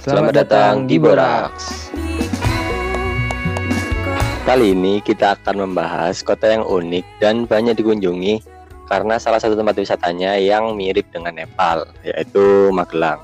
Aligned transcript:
Selamat 0.00 0.32
datang 0.32 0.88
di 0.88 0.96
Boraks. 0.96 1.92
Kali 4.48 4.72
ini 4.72 5.04
kita 5.04 5.36
akan 5.36 5.68
membahas 5.68 6.24
kota 6.24 6.48
yang 6.48 6.64
unik 6.64 7.04
dan 7.20 7.44
banyak 7.44 7.76
dikunjungi 7.76 8.40
karena 8.88 9.20
salah 9.20 9.36
satu 9.36 9.60
tempat 9.60 9.76
wisatanya 9.76 10.40
yang 10.40 10.72
mirip 10.72 11.04
dengan 11.12 11.36
Nepal, 11.36 11.84
yaitu 12.00 12.72
Magelang. 12.72 13.20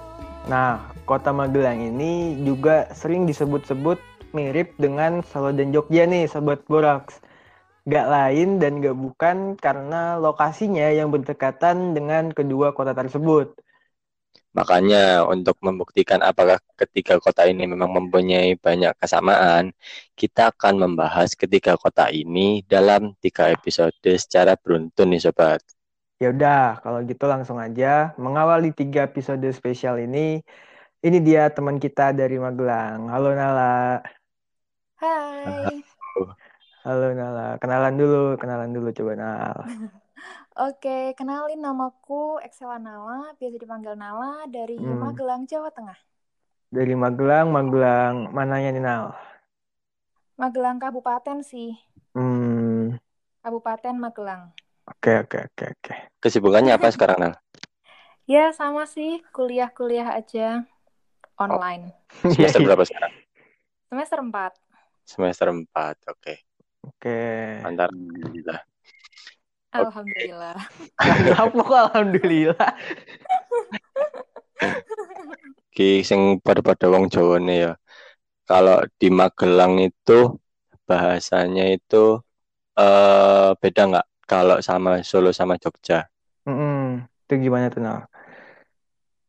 Nah, 0.53 0.85
kota 1.09 1.33
Magelang 1.33 1.81
ini 1.81 2.45
juga 2.45 2.93
sering 2.93 3.25
disebut-sebut 3.25 3.97
mirip 4.37 4.77
dengan 4.77 5.25
Solo 5.33 5.57
dan 5.57 5.73
Jogja 5.73 6.05
nih, 6.05 6.29
Sobat 6.29 6.61
Boraks. 6.69 7.25
Gak 7.89 8.05
lain 8.05 8.61
dan 8.61 8.85
gak 8.85 9.01
bukan 9.01 9.57
karena 9.57 10.21
lokasinya 10.21 10.93
yang 10.93 11.09
berdekatan 11.09 11.97
dengan 11.97 12.37
kedua 12.37 12.77
kota 12.77 12.93
tersebut. 12.93 13.65
Makanya 14.57 15.29
untuk 15.29 15.61
membuktikan 15.61 16.25
apakah 16.25 16.57
ketiga 16.81 17.21
kota 17.21 17.45
ini 17.45 17.69
memang 17.69 17.93
mempunyai 17.93 18.57
banyak 18.57 18.97
kesamaan, 18.97 19.77
kita 20.17 20.49
akan 20.49 20.81
membahas 20.81 21.37
ketiga 21.37 21.77
kota 21.77 22.09
ini 22.09 22.65
dalam 22.65 23.13
tiga 23.21 23.53
episode 23.53 23.93
secara 24.17 24.57
beruntun 24.57 25.13
nih 25.13 25.29
sobat. 25.29 25.61
Ya 26.17 26.33
udah, 26.33 26.81
kalau 26.81 27.05
gitu 27.05 27.29
langsung 27.29 27.61
aja 27.61 28.17
mengawali 28.17 28.73
tiga 28.73 29.05
episode 29.05 29.45
spesial 29.53 30.01
ini. 30.01 30.41
Ini 31.05 31.21
dia 31.21 31.53
teman 31.53 31.77
kita 31.77 32.17
dari 32.17 32.41
Magelang. 32.41 33.13
Halo 33.13 33.37
Nala. 33.37 34.01
Hai. 34.97 35.85
Halo 36.81 37.13
Nala. 37.13 37.61
Kenalan 37.61 37.95
dulu, 38.01 38.41
kenalan 38.41 38.73
dulu 38.73 38.89
coba 38.97 39.13
Nala. 39.21 39.69
Oke, 40.57 41.13
kenalin 41.19 41.61
namaku 41.65 42.41
Excela 42.47 42.77
Nala, 42.87 43.21
biasa 43.39 43.57
dipanggil 43.63 43.95
Nala 44.03 44.33
dari 44.57 44.79
Hmm. 44.81 45.01
Magelang, 45.03 45.43
Jawa 45.51 45.69
Tengah. 45.77 45.99
Dari 46.77 46.95
Magelang, 47.03 47.47
Magelang 47.57 48.15
mananya 48.37 48.71
nih 48.75 48.83
Nal? 48.87 49.05
Magelang 50.41 50.79
Kabupaten 50.83 51.39
sih, 51.51 51.71
Hmm, 52.15 52.97
Kabupaten 53.43 53.97
Magelang. 54.05 54.43
oke 54.91 55.11
oke 55.23 55.39
oke 55.47 55.65
oke. 55.75 55.93
Kesibukannya 56.23 56.73
apa 56.75 56.89
sekarang, 56.95 57.19
Nal? 57.23 57.33
Ya, 58.33 58.51
sama 58.59 58.85
sih, 58.91 59.23
kuliah-kuliah 59.35 60.09
aja 60.19 60.67
online. 61.39 61.95
Semester 62.35 62.61
berapa 62.67 62.83
sekarang? 62.87 63.13
Semester 63.91 64.19
4. 64.23 64.53
Semester 65.07 65.49
4, 65.55 65.97
oke. 66.13 66.35
Oke. 66.87 67.17
Mantap. 67.63 67.91
Alhamdulillah. 67.91 68.61
Alhamdulillah. 69.77 70.59
Kenapa 70.97 71.59
kok 71.61 71.81
alhamdulillah? 71.91 72.69
Ki 75.77 76.01
sing 76.01 76.41
pada-pada 76.41 76.89
wong 76.89 77.13
Jawa 77.13 77.37
nih 77.37 77.59
ya. 77.69 77.73
Kalau 78.49 78.79
di 78.97 79.09
Magelang 79.13 79.77
itu 79.83 80.39
bahasanya 80.89 81.69
itu 81.77 82.23
eh 82.79 83.51
beda 83.61 83.83
nggak? 83.91 84.07
Kalau 84.27 84.59
sama 84.65 85.05
Solo 85.07 85.31
sama 85.31 85.55
Jogja. 85.61 86.09
Mm-mm. 86.49 87.07
Itu 87.27 87.33
gimana 87.39 87.71
tuh 87.71 87.83
Nal? 87.85 87.99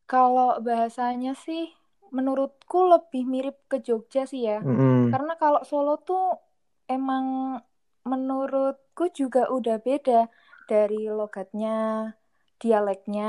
Kalau 0.08 0.58
bahasanya 0.64 1.36
sih, 1.36 1.68
menurutku 2.16 2.88
lebih 2.88 3.28
mirip 3.28 3.58
ke 3.68 3.84
Jogja 3.84 4.24
sih 4.24 4.48
ya. 4.48 4.64
Mm-mm. 4.64 5.12
Karena 5.12 5.36
kalau 5.36 5.62
Solo 5.68 6.00
tuh 6.02 6.40
emang 6.88 7.60
menurutku 8.98 9.06
juga 9.22 9.42
udah 9.58 9.76
beda 9.88 10.20
dari 10.70 10.96
logatnya, 11.20 11.70
dialeknya. 12.62 13.26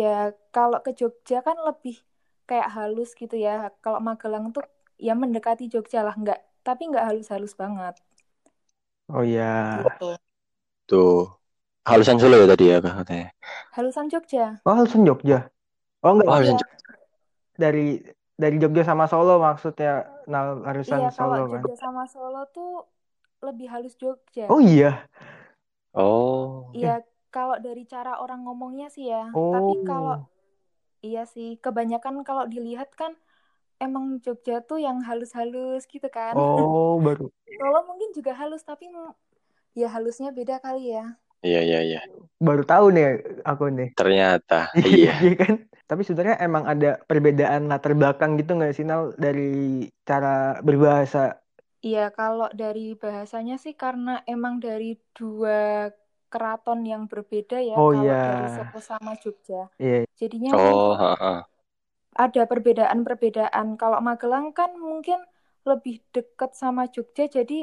Ya 0.00 0.06
kalau 0.54 0.78
ke 0.86 0.90
Jogja 1.00 1.36
kan 1.46 1.56
lebih 1.68 1.94
kayak 2.48 2.68
halus 2.76 3.10
gitu 3.20 3.36
ya. 3.46 3.50
Kalau 3.84 4.00
Magelang 4.08 4.44
tuh 4.54 4.64
ya 5.06 5.12
mendekati 5.22 5.64
Jogja 5.72 5.98
lah, 6.06 6.14
nggak, 6.22 6.38
tapi 6.66 6.82
nggak 6.90 7.04
halus-halus 7.08 7.54
banget 7.62 7.94
Oh 9.08 9.22
ya. 9.24 9.44
gitu. 9.76 10.16
Tuh. 10.88 11.16
Halusan 11.88 12.18
Solo 12.20 12.34
ya 12.42 12.46
tadi 12.52 12.64
ya 12.72 12.78
katanya. 12.84 13.26
Halusan 13.76 14.08
Jogja. 14.10 14.64
Oh, 14.66 14.74
halusan 14.78 15.02
Jogja. 15.08 15.36
Oh 16.04 16.10
enggak, 16.14 16.28
Oh, 16.28 16.34
halusan 16.36 16.56
Iya, 16.56 16.60
Jogja. 16.60 16.94
dari 17.62 17.80
dari 18.42 18.56
Jogja 18.62 18.82
sama 18.90 19.04
Solo 19.12 19.32
maksudnya 19.46 19.88
Nal 20.32 20.46
halusan 20.68 21.02
iya 21.02 21.06
kalau 21.18 21.38
Solo 21.38 21.40
kan. 21.54 21.64
Jogja 21.64 21.74
sama 21.82 22.02
Solo 22.12 22.38
tuh 22.54 22.68
lebih 23.42 23.66
halus 23.68 23.94
Jogja. 23.98 24.48
Oh 24.48 24.60
iya. 24.62 25.04
Oh. 25.96 26.68
Iya, 26.76 27.00
kalau 27.32 27.56
dari 27.60 27.88
cara 27.88 28.20
orang 28.20 28.44
ngomongnya 28.44 28.88
sih 28.92 29.08
ya. 29.08 29.32
Tapi 29.32 29.72
kalau 29.88 30.16
Oh. 30.20 30.28
iya 31.04 31.24
sih, 31.28 31.56
kebanyakan 31.60 32.20
kalau 32.24 32.44
dilihat 32.48 32.92
kan 32.96 33.16
emang 33.80 34.20
Jogja 34.24 34.60
tuh 34.64 34.80
yang 34.80 35.00
halus-halus 35.04 35.84
gitu 35.88 36.08
kan. 36.08 36.36
Oh, 36.36 36.96
baru. 37.06 37.28
Solo 37.46 37.80
mungkin 37.88 38.12
juga 38.12 38.36
halus, 38.36 38.64
tapi 38.64 38.88
ya 39.76 39.88
halusnya 39.92 40.32
beda 40.32 40.60
kali 40.60 40.92
ya. 40.92 41.16
Iya, 41.44 41.60
iya, 41.62 41.80
iya. 41.84 42.00
Baru 42.40 42.64
tahu 42.66 42.90
nih 42.92 43.22
aku 43.46 43.70
nih. 43.72 43.88
Ternyata. 43.96 44.72
Iya 44.82 45.14
Iya. 45.22 45.32
kan? 45.38 45.54
Tapi 45.86 46.02
sebenarnya 46.02 46.42
emang 46.42 46.66
ada 46.66 46.98
perbedaan 47.06 47.70
latar 47.70 47.94
belakang 47.94 48.34
gitu 48.42 48.58
nggak 48.58 48.74
sih 48.74 48.82
Nal 48.82 49.14
dari 49.14 49.86
cara 50.02 50.58
berbahasa? 50.58 51.38
Iya, 51.86 52.00
kalau 52.18 52.46
dari 52.60 52.80
bahasanya 53.02 53.54
sih 53.64 53.74
karena 53.82 54.10
emang 54.32 54.54
dari 54.66 54.86
dua 55.16 55.52
keraton 56.32 56.80
yang 56.92 57.02
berbeda 57.12 57.56
ya, 57.70 57.76
Oh 57.76 57.92
kalau 57.92 58.14
dari 58.26 58.44
iya. 58.44 58.54
Solo 58.54 58.78
sama 58.90 59.10
Jogja. 59.22 59.56
Iya. 59.78 60.04
Jadinya 60.20 60.52
Oh, 60.52 60.58
mungkin 60.64 60.98
heeh. 61.00 61.42
ada 62.24 62.42
perbedaan-perbedaan. 62.50 63.66
Kalau 63.80 63.98
Magelang 64.08 64.46
kan 64.58 64.70
mungkin 64.88 65.20
lebih 65.68 65.94
dekat 66.14 66.50
sama 66.62 66.82
Jogja, 66.94 67.24
jadi 67.36 67.58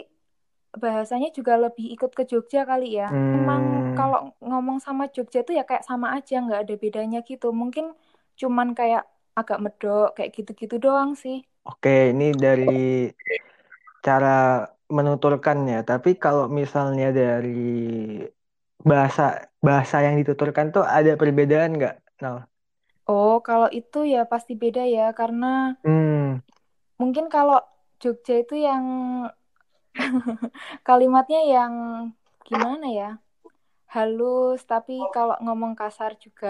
bahasanya 0.84 1.30
juga 1.38 1.54
lebih 1.66 1.88
ikut 1.96 2.12
ke 2.18 2.24
Jogja 2.32 2.62
kali 2.72 2.88
ya. 3.00 3.10
Emang 3.38 3.64
Hmm. 3.64 3.96
kalau 3.98 4.20
ngomong 4.50 4.80
sama 4.86 5.04
Jogja 5.16 5.40
tuh 5.48 5.56
ya 5.60 5.64
kayak 5.70 5.86
sama 5.90 6.08
aja, 6.18 6.36
nggak 6.46 6.62
ada 6.68 6.76
bedanya 6.84 7.20
gitu. 7.30 7.48
Mungkin 7.62 7.86
cuman 8.42 8.70
kayak 8.80 9.04
agak 9.40 9.60
medok, 9.66 10.08
kayak 10.18 10.32
gitu-gitu 10.38 10.76
doang 10.86 11.12
sih. 11.24 11.38
Oke, 11.70 11.92
ini 12.12 12.28
dari 12.44 12.68
cara 14.06 14.28
menuturkannya. 14.98 15.76
Tapi 15.90 16.10
kalau 16.24 16.44
misalnya 16.60 17.06
dari 17.20 17.50
bahasa 18.90 19.24
bahasa 19.68 19.96
yang 20.06 20.16
dituturkan 20.20 20.68
tuh 20.76 20.84
ada 20.98 21.12
perbedaan 21.20 21.72
nggak, 21.78 21.94
Nal? 22.24 22.38
Oh, 23.14 23.34
kalau 23.48 23.70
itu 23.80 23.98
ya 24.14 24.20
pasti 24.32 24.54
beda 24.62 24.82
ya, 24.96 25.04
karena 25.20 25.46
Hmm. 25.84 26.40
mungkin 27.00 27.26
kalau 27.34 27.58
Jogja 28.02 28.34
itu 28.44 28.54
yang 28.68 28.84
kalimatnya 30.88 31.40
yang 31.56 31.74
gimana 32.48 32.86
ya? 33.00 33.06
Halus, 33.94 34.60
tapi 34.72 34.94
kalau 35.16 35.36
ngomong 35.46 35.74
kasar 35.82 36.12
juga 36.26 36.48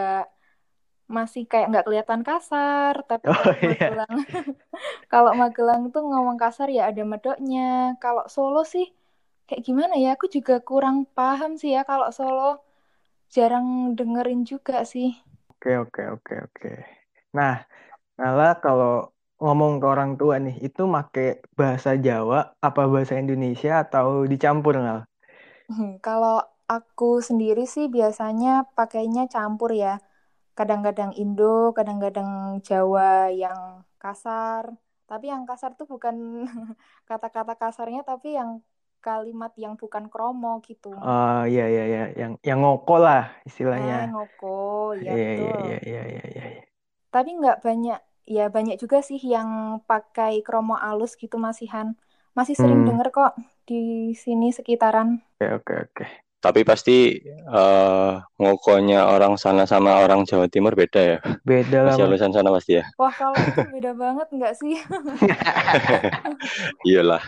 masih 1.17 1.41
kayak 1.51 1.65
nggak 1.71 1.85
kelihatan 1.87 2.21
kasar. 2.29 2.93
Tapi 3.09 3.27
Oh 3.27 3.33
kalau 3.37 3.55
iya. 3.63 3.89
Magelang, 3.89 4.13
kalau 5.11 5.31
Magelang 5.41 5.81
tuh 5.93 6.01
ngomong 6.11 6.37
kasar 6.43 6.67
ya 6.77 6.81
ada 6.89 7.01
medoknya. 7.11 7.59
Kalau 8.03 8.23
Solo 8.35 8.59
sih 8.73 8.85
kayak 9.47 9.63
gimana 9.67 9.93
ya? 10.03 10.07
Aku 10.15 10.27
juga 10.37 10.53
kurang 10.69 10.97
paham 11.17 11.51
sih 11.61 11.71
ya 11.77 11.81
kalau 11.91 12.07
Solo. 12.17 12.43
Jarang 13.35 13.67
dengerin 13.97 14.41
juga 14.51 14.75
sih. 14.93 15.07
Oke, 15.51 15.71
oke, 15.83 16.01
oke, 16.15 16.33
oke. 16.47 16.69
Nah, 17.37 17.53
Nala 18.19 18.49
kalau 18.65 18.93
ngomong 19.43 19.73
ke 19.81 19.87
orang 19.93 20.11
tua 20.21 20.35
nih, 20.45 20.55
itu 20.67 20.81
make 20.95 21.25
bahasa 21.59 21.91
Jawa 22.07 22.39
apa 22.67 22.81
bahasa 22.93 23.15
Indonesia 23.23 23.71
atau 23.85 24.07
dicampur, 24.31 24.75
Nal? 24.85 24.99
Hmm, 25.69 25.89
Kalau 26.05 26.33
aku 26.73 27.05
sendiri 27.27 27.61
sih 27.73 27.85
biasanya 27.95 28.49
pakainya 28.77 29.21
campur 29.33 29.69
ya. 29.83 29.89
Kadang-kadang 30.57 31.11
Indo, 31.21 31.43
kadang-kadang 31.77 32.29
Jawa 32.67 33.03
yang 33.41 33.59
kasar. 34.01 34.65
Tapi 35.09 35.25
yang 35.33 35.43
kasar 35.49 35.71
tuh 35.79 35.87
bukan 35.93 36.15
kata-kata 37.09 37.53
kasarnya, 37.61 38.01
tapi 38.09 38.27
yang 38.39 38.51
kalimat 39.05 39.51
yang 39.63 39.73
bukan 39.81 40.05
kromo 40.11 40.49
gitu. 40.69 40.89
Oh 41.07 41.37
iya 41.51 41.61
iya 41.73 41.81
iya 41.91 42.01
yang 42.21 42.31
yang 42.47 42.57
ngoko 42.63 42.93
lah 43.05 43.21
Nah, 43.75 43.95
istilahnya. 43.97 43.97
ngoko, 44.09 44.47
ya 45.05 45.11
Iya 45.11 45.23
iya 45.23 45.23
betul. 45.23 45.65
iya 45.65 45.77
iya 45.89 46.01
iya 46.11 46.23
iya. 46.35 46.43
iya. 46.53 46.63
Tapi 47.13 47.29
nggak 47.39 47.57
banyak, 47.65 47.99
ya 48.35 48.43
banyak 48.55 48.75
juga 48.81 48.97
sih 49.09 49.19
yang 49.33 49.49
pakai 49.89 50.33
kromo 50.45 50.75
alus 50.87 51.11
gitu 51.21 51.35
masihan. 51.47 51.87
Masih 52.37 52.55
sering 52.61 52.81
Hmm. 52.81 52.87
denger 52.87 53.07
kok 53.17 53.31
di 53.69 53.75
sini 54.23 54.47
sekitaran. 54.57 55.09
Oke 55.41 55.45
oke 55.57 55.73
oke. 55.83 56.05
Tapi 56.43 56.61
pasti 56.67 57.23
eh 57.23 58.11
ngokonya 58.35 59.07
orang 59.07 59.39
sana 59.39 59.63
sama 59.63 60.03
orang 60.03 60.27
Jawa 60.27 60.51
Timur 60.51 60.75
beda 60.75 60.99
ya. 60.99 61.17
Beda 61.47 61.87
lah. 61.87 61.95
Masih 61.95 62.03
Mas. 62.03 62.07
halusan 62.11 62.31
sana 62.35 62.49
pasti 62.51 62.71
ya. 62.79 62.85
Wah, 62.99 63.13
kalau 63.15 63.39
itu 63.39 63.61
beda 63.71 63.91
banget 63.95 64.27
nggak 64.35 64.53
sih? 64.59 64.75
Iyalah, 66.87 67.23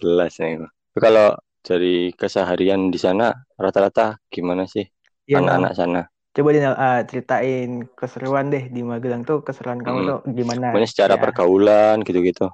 jelas 0.00 0.32
nih. 0.40 0.64
Tapi 0.64 1.00
kalau 1.04 1.36
dari 1.60 1.96
keseharian 2.16 2.88
di 2.88 2.96
sana 2.96 3.34
rata-rata 3.60 4.16
gimana 4.32 4.64
sih 4.64 4.86
Iya 5.28 5.42
anak-anak 5.42 5.72
sana? 5.76 6.00
Coba 6.36 6.48
deh 6.52 6.60
Nal, 6.60 6.76
ah, 6.76 7.00
ceritain 7.08 7.88
keseruan 7.96 8.52
deh 8.52 8.68
di 8.68 8.84
Magelang 8.84 9.24
tuh 9.24 9.40
keseruan 9.40 9.80
kamu 9.80 9.98
Hmm. 10.00 10.08
tuh 10.08 10.18
gimana? 10.36 10.66
Pokoknya 10.72 10.88
secara 10.92 11.14
Ya. 11.16 11.20
pergaulan 11.20 11.96
gitu-gitu. 12.04 12.46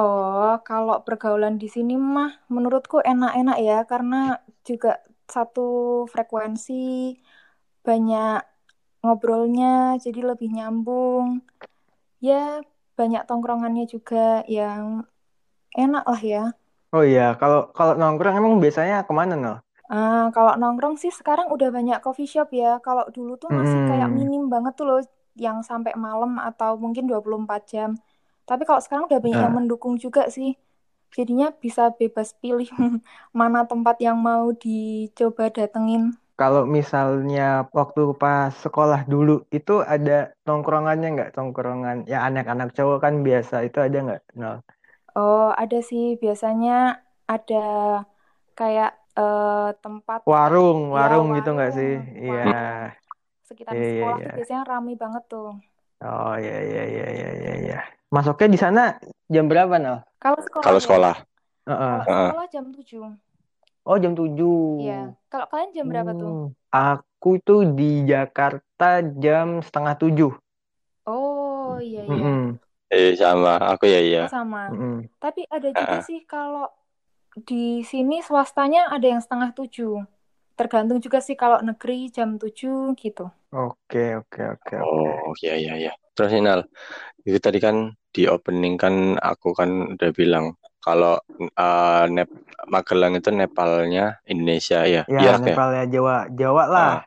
Oh, 0.00 0.48
kalau 0.68 0.96
pergaulan 1.06 1.54
di 1.62 1.66
sini 1.74 1.92
mah 2.14 2.30
menurutku 2.54 2.96
enak-enak 3.10 3.56
ya 3.68 3.74
karena 3.90 4.16
juga 4.68 4.88
satu 5.34 5.60
frekuensi, 6.12 6.72
banyak 7.86 8.38
ngobrolnya 9.02 9.66
jadi 10.04 10.20
lebih 10.30 10.48
nyambung. 10.56 11.26
Ya, 12.28 12.34
banyak 12.98 13.22
tongkrongannya 13.28 13.84
juga 13.94 14.18
yang 14.56 14.84
enak 15.82 16.04
lah 16.12 16.22
ya. 16.32 16.38
Oh 16.96 17.04
iya, 17.12 17.24
kalau 17.40 17.58
kalau 17.76 17.92
nongkrong 18.00 18.34
emang 18.40 18.54
biasanya 18.64 18.96
ke 19.08 19.12
mana 19.18 19.34
Nal? 19.42 19.56
Ah, 19.94 20.20
kalau 20.36 20.52
nongkrong 20.60 20.94
sih 21.02 21.12
sekarang 21.18 21.46
udah 21.54 21.68
banyak 21.76 21.98
coffee 22.04 22.28
shop 22.32 22.48
ya. 22.62 22.68
Kalau 22.86 23.04
dulu 23.16 23.32
tuh 23.42 23.50
masih 23.60 23.80
kayak 23.88 24.08
Hmm. 24.08 24.18
minim 24.18 24.42
banget 24.52 24.72
tuh 24.78 24.84
loh 24.88 24.98
yang 25.44 25.58
sampai 25.70 25.92
malam 26.06 26.32
atau 26.48 26.70
mungkin 26.84 27.04
24 27.10 27.60
jam. 27.72 27.90
Tapi 28.48 28.62
kalau 28.68 28.80
sekarang 28.84 29.04
udah 29.08 29.20
banyak 29.24 29.40
yang 29.44 29.54
Nah, 29.54 29.58
mendukung 29.58 29.94
juga 30.04 30.22
sih. 30.36 30.48
Jadinya 31.16 31.46
bisa 31.64 31.82
bebas 31.98 32.28
pilih 32.42 32.68
mana 33.40 33.60
tempat 33.70 33.96
yang 34.06 34.18
mau 34.28 34.44
dicoba 34.62 35.44
datengin. 35.56 36.02
kalau 36.40 36.62
misalnya 36.76 37.42
waktu 37.78 38.00
pas 38.22 38.50
sekolah 38.64 39.00
dulu 39.12 39.32
itu 39.58 39.72
ada 39.94 40.12
tongkrongannya 40.46 41.06
nggak? 41.14 41.30
Tongkrongan 41.36 41.96
ya 42.12 42.18
anak-anak 42.28 42.68
cowok 42.76 42.98
kan 43.04 43.14
biasa 43.26 43.54
itu 43.68 43.78
ada 43.86 43.96
nggak 44.06 44.20
Nal? 44.40 44.56
Oh, 45.16 45.42
ada 45.62 45.76
sih 45.88 46.02
biasanya 46.22 46.70
ada 47.32 47.54
kayak 48.58 48.88
eh, 49.18 49.68
tempat 49.82 50.22
Warung, 50.30 50.78
ya 51.00 51.02
warung 51.02 51.26
gitu 51.36 51.48
nggak 51.56 51.70
sih? 51.76 51.90
warung, 51.90 52.04
Iya, 52.24 52.42
warung 52.46 52.60
sekitar 53.48 53.76
iya, 53.76 53.84
iya, 53.90 53.90
sekolah 53.90 54.18
tuh 54.24 54.30
iya. 54.32 54.32
biasanya 54.36 54.62
rame 54.70 54.92
banget 55.02 55.22
tuh. 55.32 55.46
Oh 55.98 56.34
iya, 56.38 56.56
iya, 56.62 56.82
iya, 56.86 57.06
iya, 57.10 57.28
iya, 57.34 57.52
iya. 57.58 57.78
Masuknya 58.14 58.48
di 58.54 58.58
sana 58.58 58.82
jam 59.26 59.50
berapa 59.50 59.74
Nal? 59.82 60.06
Kalau 60.22 60.38
sekolah 60.38 60.64
Kalau 60.64 60.78
ya, 60.78 60.84
sekolah. 60.84 61.14
Heeh. 61.68 61.96
kalau 61.98 62.06
Heeh. 62.06 62.28
sekolah 62.30 62.46
jam 62.54 62.64
7. 62.70 63.10
Oh 63.82 63.96
jam 63.98 64.12
7. 64.14 64.78
Iya. 64.78 65.00
Kalau 65.26 65.46
kalian 65.50 65.70
jam 65.74 65.86
berapa 65.90 66.10
tuh? 66.14 66.30
Hmm, 66.30 66.44
Aku 66.70 67.30
tuh 67.42 67.60
di 67.74 68.06
Jakarta 68.06 69.02
jam 69.18 69.58
setengah 69.58 69.94
tujuh. 69.98 70.32
Oh, 71.08 71.80
iya 71.82 72.04
iya. 72.04 72.14
Mm-mm, 72.14 72.40
Eh 72.88 73.12
sama, 73.18 73.58
aku 73.58 73.84
ya 73.90 74.00
iya. 74.00 74.22
Oh, 74.28 74.32
sama. 74.32 74.70
mm-mm. 74.72 74.94
Tapi 75.18 75.40
ada 75.50 75.68
juga 75.74 75.98
Heeh. 75.98 76.02
sih 76.06 76.20
kalau 76.24 76.70
di 77.48 77.82
sini 77.82 78.22
swastanya 78.22 78.88
ada 78.94 79.06
yang 79.06 79.20
setengah 79.24 79.50
tujuh. 79.56 80.04
Tergantung 80.58 80.98
juga 80.98 81.18
sih 81.22 81.36
kalau 81.38 81.58
negeri 81.62 82.10
jam 82.10 82.34
7 82.34 82.92
gitu. 82.98 83.30
Oke, 83.54 84.18
oke, 84.20 84.40
oke, 84.58 84.74
oke. 84.76 84.84
Oh 84.84 85.32
iya 85.40 85.54
iya 85.56 85.72
iya. 85.78 85.92
Terus 86.12 86.34
Inal, 86.34 86.60
itu 87.24 87.38
tadi 87.38 87.58
kan 87.62 87.94
di 88.10 88.26
opening 88.26 88.74
kan 88.74 88.94
aku 89.22 89.54
kan 89.54 89.94
udah 89.94 90.10
bilang 90.10 90.58
kalau 90.82 91.14
eh, 91.38 92.04
Nep 92.10 92.28
Magelang 92.68 93.14
itu 93.16 93.30
Nepalnya 93.30 94.18
Indonesia 94.26 94.84
ya. 94.84 95.02
Ya, 95.08 95.20
Iya 95.22 95.32
kayak. 95.40 95.56
Nepal 95.56 95.68
ya 95.78 95.84
Jawa, 95.88 96.16
Jawa 96.34 96.64
lah. 96.68 96.92
Ah, 96.92 97.00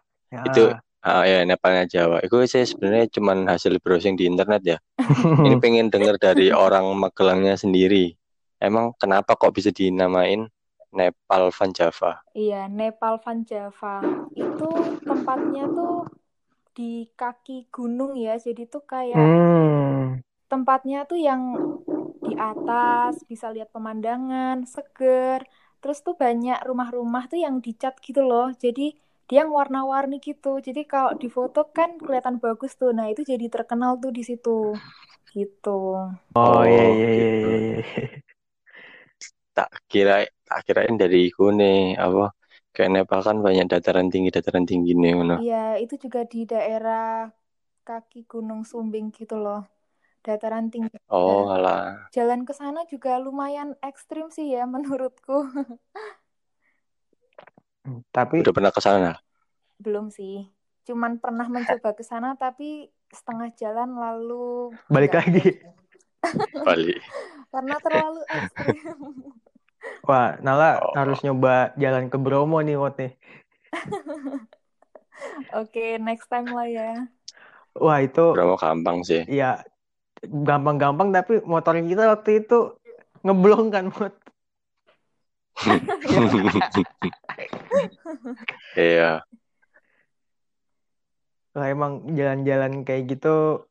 itu 0.47 0.61
Ya. 0.71 0.79
ah, 1.05 1.23
ya 1.27 1.37
Nepalnya 1.45 1.85
Jawa. 1.85 2.17
Itu 2.25 2.35
saya 2.47 2.65
sebenarnya 2.65 3.05
cuman 3.13 3.37
hasil 3.51 3.77
browsing 3.83 4.15
di 4.17 4.25
internet 4.31 4.61
ya. 4.63 4.77
Ini 5.45 5.55
pengen 5.59 5.91
dengar 5.93 6.15
dari 6.17 6.49
orang 6.55 6.87
Magelangnya 6.97 7.59
sendiri. 7.59 8.15
Emang 8.61 8.93
kenapa 8.97 9.35
kok 9.37 9.51
bisa 9.53 9.69
dinamain 9.73 10.47
Nepal 10.97 11.51
Van 11.57 11.71
Java? 11.73 12.11
Iya, 12.41 12.55
Nepal 12.77 13.13
Van 13.23 13.39
Java 13.49 13.95
itu 14.45 14.69
tempatnya 15.09 15.63
tuh 15.77 15.93
di 16.77 16.91
kaki 17.19 17.57
gunung 17.75 18.13
ya. 18.25 18.33
Jadi 18.45 18.61
tuh 18.73 18.83
kayak 18.93 19.29
Hmm. 19.53 20.21
tempatnya 20.51 20.97
tuh 21.09 21.19
yang 21.29 21.41
di 22.25 22.33
atas 22.49 23.13
bisa 23.29 23.47
lihat 23.55 23.69
pemandangan 23.75 24.57
seger 24.73 25.39
terus 25.81 25.97
tuh 26.05 26.13
banyak 26.23 26.57
rumah-rumah 26.69 27.23
tuh 27.31 27.39
yang 27.45 27.55
dicat 27.65 27.93
gitu 28.05 28.21
loh 28.29 28.47
jadi 28.63 28.85
dia 29.27 29.37
yang 29.41 29.51
warna-warni 29.59 30.15
gitu 30.27 30.49
jadi 30.67 30.81
kalau 30.93 31.11
di 31.21 31.27
foto 31.35 31.59
kan 31.77 31.89
kelihatan 32.03 32.35
bagus 32.43 32.71
tuh 32.81 32.91
nah 32.97 33.07
itu 33.11 33.21
jadi 33.31 33.45
terkenal 33.55 33.91
tuh 34.03 34.11
di 34.17 34.21
situ 34.29 34.77
gitu 35.35 35.69
Oh 36.35 36.63
iya, 36.71 36.81
Oh 36.81 36.93
iya, 36.93 37.07
iya, 37.17 37.17
gitu. 37.17 37.45
iya, 37.45 37.57
iya. 37.97 38.21
Tak 39.55 39.69
kira 39.91 40.23
kirain 40.65 40.95
dari 41.01 41.17
iku 41.29 41.43
nih 41.59 41.95
apa 42.05 42.23
kayak 42.73 42.89
Nepal 42.93 43.19
kan 43.27 43.37
banyak 43.45 43.65
dataran 43.73 44.07
tinggi 44.13 44.29
dataran 44.35 44.65
tinggi 44.69 44.91
nih 45.01 45.11
ngono. 45.17 45.35
iya 45.43 45.55
itu 45.83 45.95
juga 46.03 46.19
di 46.31 46.39
daerah 46.51 47.01
kaki 47.87 48.17
Gunung 48.31 48.61
Sumbing 48.69 49.05
gitu 49.17 49.35
loh 49.43 49.59
dataran 50.25 50.65
tinggi 50.73 50.95
Oh 51.11 51.51
alah. 51.51 52.11
jalan 52.15 52.41
ke 52.47 52.53
sana 52.61 52.79
juga 52.91 53.11
lumayan 53.25 53.69
ekstrim 53.89 54.25
sih 54.35 54.47
ya 54.55 54.63
menurutku 54.73 55.33
Tapi 58.15 58.35
Udah 58.43 58.53
pernah 58.53 58.71
ke 58.71 58.81
sana? 58.83 59.11
Belum 59.83 60.05
sih. 60.17 60.47
Cuman 60.87 61.17
pernah 61.23 61.47
mencoba 61.49 61.89
ke 61.97 62.03
sana 62.05 62.29
tapi 62.37 62.89
setengah 63.11 63.49
jalan 63.61 63.89
lalu 64.03 64.71
balik 64.87 65.13
lagi. 65.17 65.41
jadi. 65.41 65.51
Bali. 66.65 66.95
Karena 67.53 67.75
terlalu 67.83 68.21
ekstrim. 68.31 68.77
Wah, 70.05 70.37
Nala 70.41 70.81
Oh. 70.81 70.93
harus 70.97 71.21
nyoba 71.21 71.73
jalan 71.77 72.09
ke 72.09 72.17
Bromo 72.17 72.57
nih, 72.61 72.77
Wot 72.77 72.97
nih. 72.97 73.13
Oke, 75.61 76.01
next 76.01 76.25
time 76.27 76.49
lah 76.49 76.65
ya. 76.65 77.05
Wah, 77.77 78.01
itu 78.01 78.33
Bromo 78.33 78.57
gampang 78.57 79.05
sih. 79.05 79.21
ya 79.29 79.61
gampang-gampang 80.21 81.09
tapi 81.09 81.41
motor 81.45 81.77
kita 81.81 82.13
waktu 82.13 82.45
itu 82.45 82.77
ngeblong 83.21 83.69
kan, 83.69 83.85
Mot. 83.89 84.13
Iya. 88.73 89.21
Lah 91.51 91.67
emang 91.67 92.07
jalan-jalan 92.15 92.87
kayak 92.87 93.11
gitu 93.11 93.67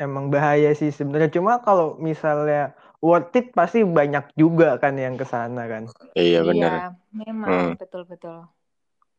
emang 0.00 0.32
bahaya 0.32 0.72
sih 0.72 0.88
sebenarnya. 0.88 1.28
Cuma 1.28 1.60
kalau 1.60 2.00
misalnya 2.00 2.72
worth 3.06 3.32
it 3.38 3.46
pasti 3.58 3.78
banyak 3.98 4.24
juga 4.40 4.66
kan 4.82 4.94
yang 5.04 5.14
ke 5.20 5.24
sana 5.34 5.60
kan. 5.72 5.84
Iya 6.16 6.38
benar. 6.48 6.72
Iya, 6.74 6.92
memang 7.20 7.52
Hmm. 7.52 7.72
betul-betul. 7.80 8.36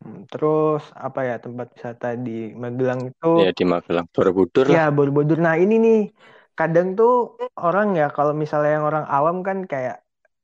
Hmm, 0.02 0.20
Terus 0.32 0.84
apa 1.06 1.20
ya 1.30 1.34
tempat 1.44 1.68
wisata 1.76 2.08
di 2.26 2.32
Magelang 2.64 3.02
itu? 3.12 3.28
Ya 3.40 3.50
di 3.56 3.64
Magelang. 3.64 4.08
Borobudur 4.14 4.68
lah. 4.68 4.74
Ya, 4.74 4.80
Borobudur. 4.96 5.38
Nah, 5.46 5.56
ini 5.64 5.74
nih 5.86 5.98
kadang 6.58 6.88
tuh 6.98 7.10
orang 7.66 7.88
ya 8.00 8.04
kalau 8.16 8.34
misalnya 8.42 8.70
yang 8.76 8.86
orang 8.90 9.06
awam 9.16 9.38
kan 9.48 9.58
kayak 9.72 9.96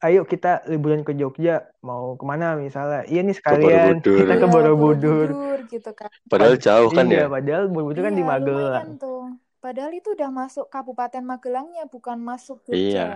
ayo 0.06 0.20
kita 0.32 0.48
liburan 0.72 1.02
ke 1.08 1.12
Jogja, 1.20 1.52
mau 1.88 2.04
ke 2.20 2.24
mana 2.32 2.46
misalnya? 2.66 2.98
Iya 3.12 3.20
nih 3.28 3.36
sekalian 3.40 3.94
Borobudur. 4.04 4.16
kita 4.18 4.34
ke 4.42 4.46
Iya, 4.46 4.54
Borobudur. 4.54 5.28
Borobudur 5.30 5.58
gitu 5.72 5.90
kan. 6.00 6.12
Padahal 6.32 6.56
jauh 6.66 6.90
kan 6.98 7.08
Iya, 7.08 7.18
ya. 7.18 7.24
padahal 7.34 7.64
Borobudur 7.74 8.04
kan 8.08 8.16
di 8.20 8.24
Iya, 8.24 8.30
Magelang. 8.32 8.88
tuh. 9.02 9.18
Padahal 9.64 9.92
itu 10.00 10.10
udah 10.16 10.30
masuk 10.42 10.66
Kabupaten 10.74 11.24
Magelangnya, 11.32 11.84
bukan 11.94 12.18
masuk 12.30 12.58
Iya. 12.74 13.02
Jogja. 13.02 13.10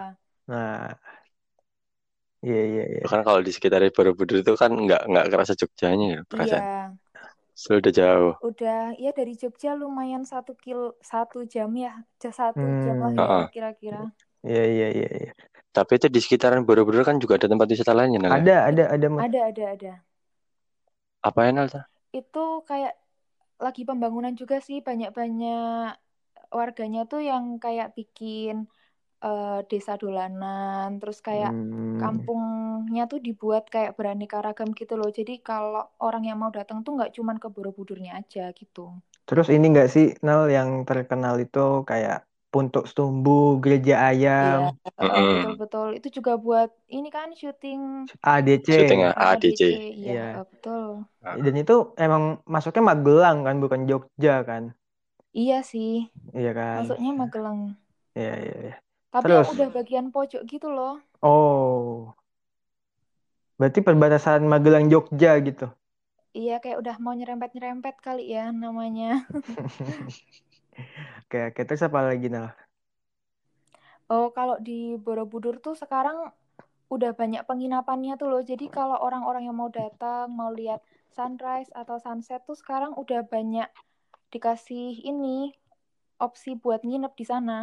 Nah, 0.48 0.98
iya 2.46 2.58
iya 2.70 2.82
iya. 2.92 3.00
Kan 3.12 3.22
kalau 3.28 3.42
di 3.48 3.52
sekitar 3.56 3.82
Borobudur 3.96 4.38
itu 4.44 4.52
kan 4.62 4.72
nggak 4.86 5.02
nggak 5.10 5.26
kerasa 5.32 5.54
Jogjanya 5.62 6.06
ya 6.16 6.20
perasaan. 6.32 6.66
Iya, 6.66 6.98
Sudah 7.64 7.92
jauh. 8.00 8.34
udah 8.48 8.78
ya 9.04 9.10
dari 9.20 9.34
Jogja 9.42 9.70
lumayan 9.82 10.24
satu 10.32 10.52
kil 10.64 10.82
satu 11.12 11.38
jam 11.54 11.70
ya, 11.86 11.92
satu 12.40 12.66
jam 12.84 12.96
lah 13.04 13.12
Hmm. 13.12 13.20
ya 13.22 13.30
Heeh. 13.30 13.44
kira-kira. 13.54 13.98
Iya 14.48 14.62
iya 14.74 14.86
iya 14.98 15.08
iya. 15.20 15.30
Tapi 15.76 15.92
itu 15.98 16.08
di 16.16 16.20
sekitaran 16.26 16.62
Borobudur 16.68 17.04
kan 17.10 17.18
juga 17.24 17.34
ada 17.38 17.48
tempat 17.52 17.68
wisata 17.74 17.94
lainnya, 17.98 18.20
Nal. 18.26 18.36
Ada 18.36 18.56
ada 18.70 18.84
ada. 18.96 19.08
Ada 19.24 19.40
ada 19.52 19.64
ada. 19.76 19.94
Apa 21.22 21.40
ya, 21.46 21.52
Nal? 21.54 21.70
Itu 22.18 22.40
kayak 22.70 22.94
lagi 23.66 23.82
pembangunan 23.90 24.34
juga 24.42 24.56
sih 24.68 24.78
banyak-banyak 24.88 25.92
warganya 26.60 27.00
tuh 27.12 27.20
yang 27.30 27.44
kayak 27.64 27.88
bikin 27.98 28.54
eh, 29.26 29.60
desa 29.72 29.94
dolanan, 30.02 30.88
terus 31.02 31.20
kayak 31.30 31.52
Hmm. 31.52 32.02
kampungnya 32.02 33.02
tuh 33.12 33.20
dibuat 33.28 33.64
kayak 33.74 33.92
beraneka 33.98 34.38
ragam 34.46 34.70
gitu 34.82 34.94
loh. 35.00 35.10
Jadi 35.20 35.34
kalau 35.50 35.82
orang 36.06 36.24
yang 36.30 36.38
mau 36.42 36.52
datang 36.58 36.78
tuh 36.86 36.92
nggak 36.98 37.14
cuman 37.18 37.38
ke 37.44 37.48
Borobudurnya 37.56 38.12
aja 38.22 38.42
gitu. 38.60 38.82
Terus 39.28 39.48
ini 39.56 39.66
enggak 39.72 39.90
sih 39.96 40.06
Nal 40.26 40.42
yang 40.58 40.70
terkenal 40.90 41.36
itu 41.44 41.60
kayak 41.90 42.16
Puntuk 42.52 42.84
Setumbu, 42.90 43.32
Gereja 43.64 43.94
Ayam, 44.10 44.34
Iya, 44.44 44.58
Mm-mm. 45.02 45.28
betul-betul. 45.30 45.88
Itu 45.98 46.08
juga 46.18 46.32
buat 46.46 46.70
ini 46.96 47.08
kan 47.16 47.28
syuting 47.40 47.82
ADC. 48.34 48.68
Syuting 48.74 49.00
ya, 49.06 49.12
ADC. 49.32 49.62
ADC. 49.62 49.62
Iya, 50.00 50.12
Iya. 50.12 50.28
eh, 50.36 50.44
betul. 50.52 50.86
Dan 51.46 51.56
itu 51.64 51.76
emang 52.06 52.24
masuknya 52.54 52.84
Magelang 52.90 53.38
kan, 53.48 53.56
bukan 53.64 53.82
Jogja 53.90 54.34
kan? 54.50 54.64
Iya 55.34 55.56
sih, 55.72 55.90
Iya 56.38 56.50
kan? 56.60 56.76
masuknya 56.76 57.12
Magelang. 57.20 57.60
Iya 58.18 58.32
iya 58.44 58.56
iya. 58.66 58.74
Tapi 59.14 59.24
Terus? 59.24 59.46
yang 59.46 59.52
udah 59.56 59.68
bagian 59.76 60.08
pojok 60.16 60.42
gitu 60.52 60.68
loh. 60.78 60.96
Oh. 61.22 62.16
Berarti 63.62 63.80
perbatasan 63.86 64.42
Magelang 64.50 64.86
Jogja 64.90 65.38
gitu. 65.48 65.70
Iya, 66.40 66.54
kayak 66.64 66.78
udah 66.82 66.96
mau 67.04 67.14
nyerempet-nyerempet 67.18 67.96
kali 68.06 68.24
ya 68.36 68.44
namanya. 68.64 69.06
Oke, 71.28 71.38
oke. 71.52 71.62
Terus 71.68 71.84
apa 71.88 72.00
lagi, 72.08 72.28
Nal? 72.34 72.48
Oh, 74.08 74.28
kalau 74.38 74.56
di 74.68 74.96
Borobudur 75.04 75.56
tuh 75.66 75.76
sekarang 75.76 76.18
udah 76.96 77.12
banyak 77.20 77.44
penginapannya 77.50 78.14
tuh 78.22 78.28
loh. 78.32 78.42
Jadi 78.52 78.66
kalau 78.78 78.98
orang-orang 79.08 79.44
yang 79.48 79.58
mau 79.62 79.72
datang, 79.72 80.26
mau 80.32 80.52
lihat 80.60 80.80
sunrise 81.16 81.72
atau 81.82 81.98
sunset 82.06 82.40
tuh 82.48 82.56
sekarang 82.62 82.92
udah 83.02 83.22
banyak 83.34 83.68
dikasih 84.34 84.86
ini 85.10 85.28
opsi 86.26 86.50
buat 86.64 86.82
nginep 86.88 87.14
di 87.20 87.26
sana. 87.32 87.54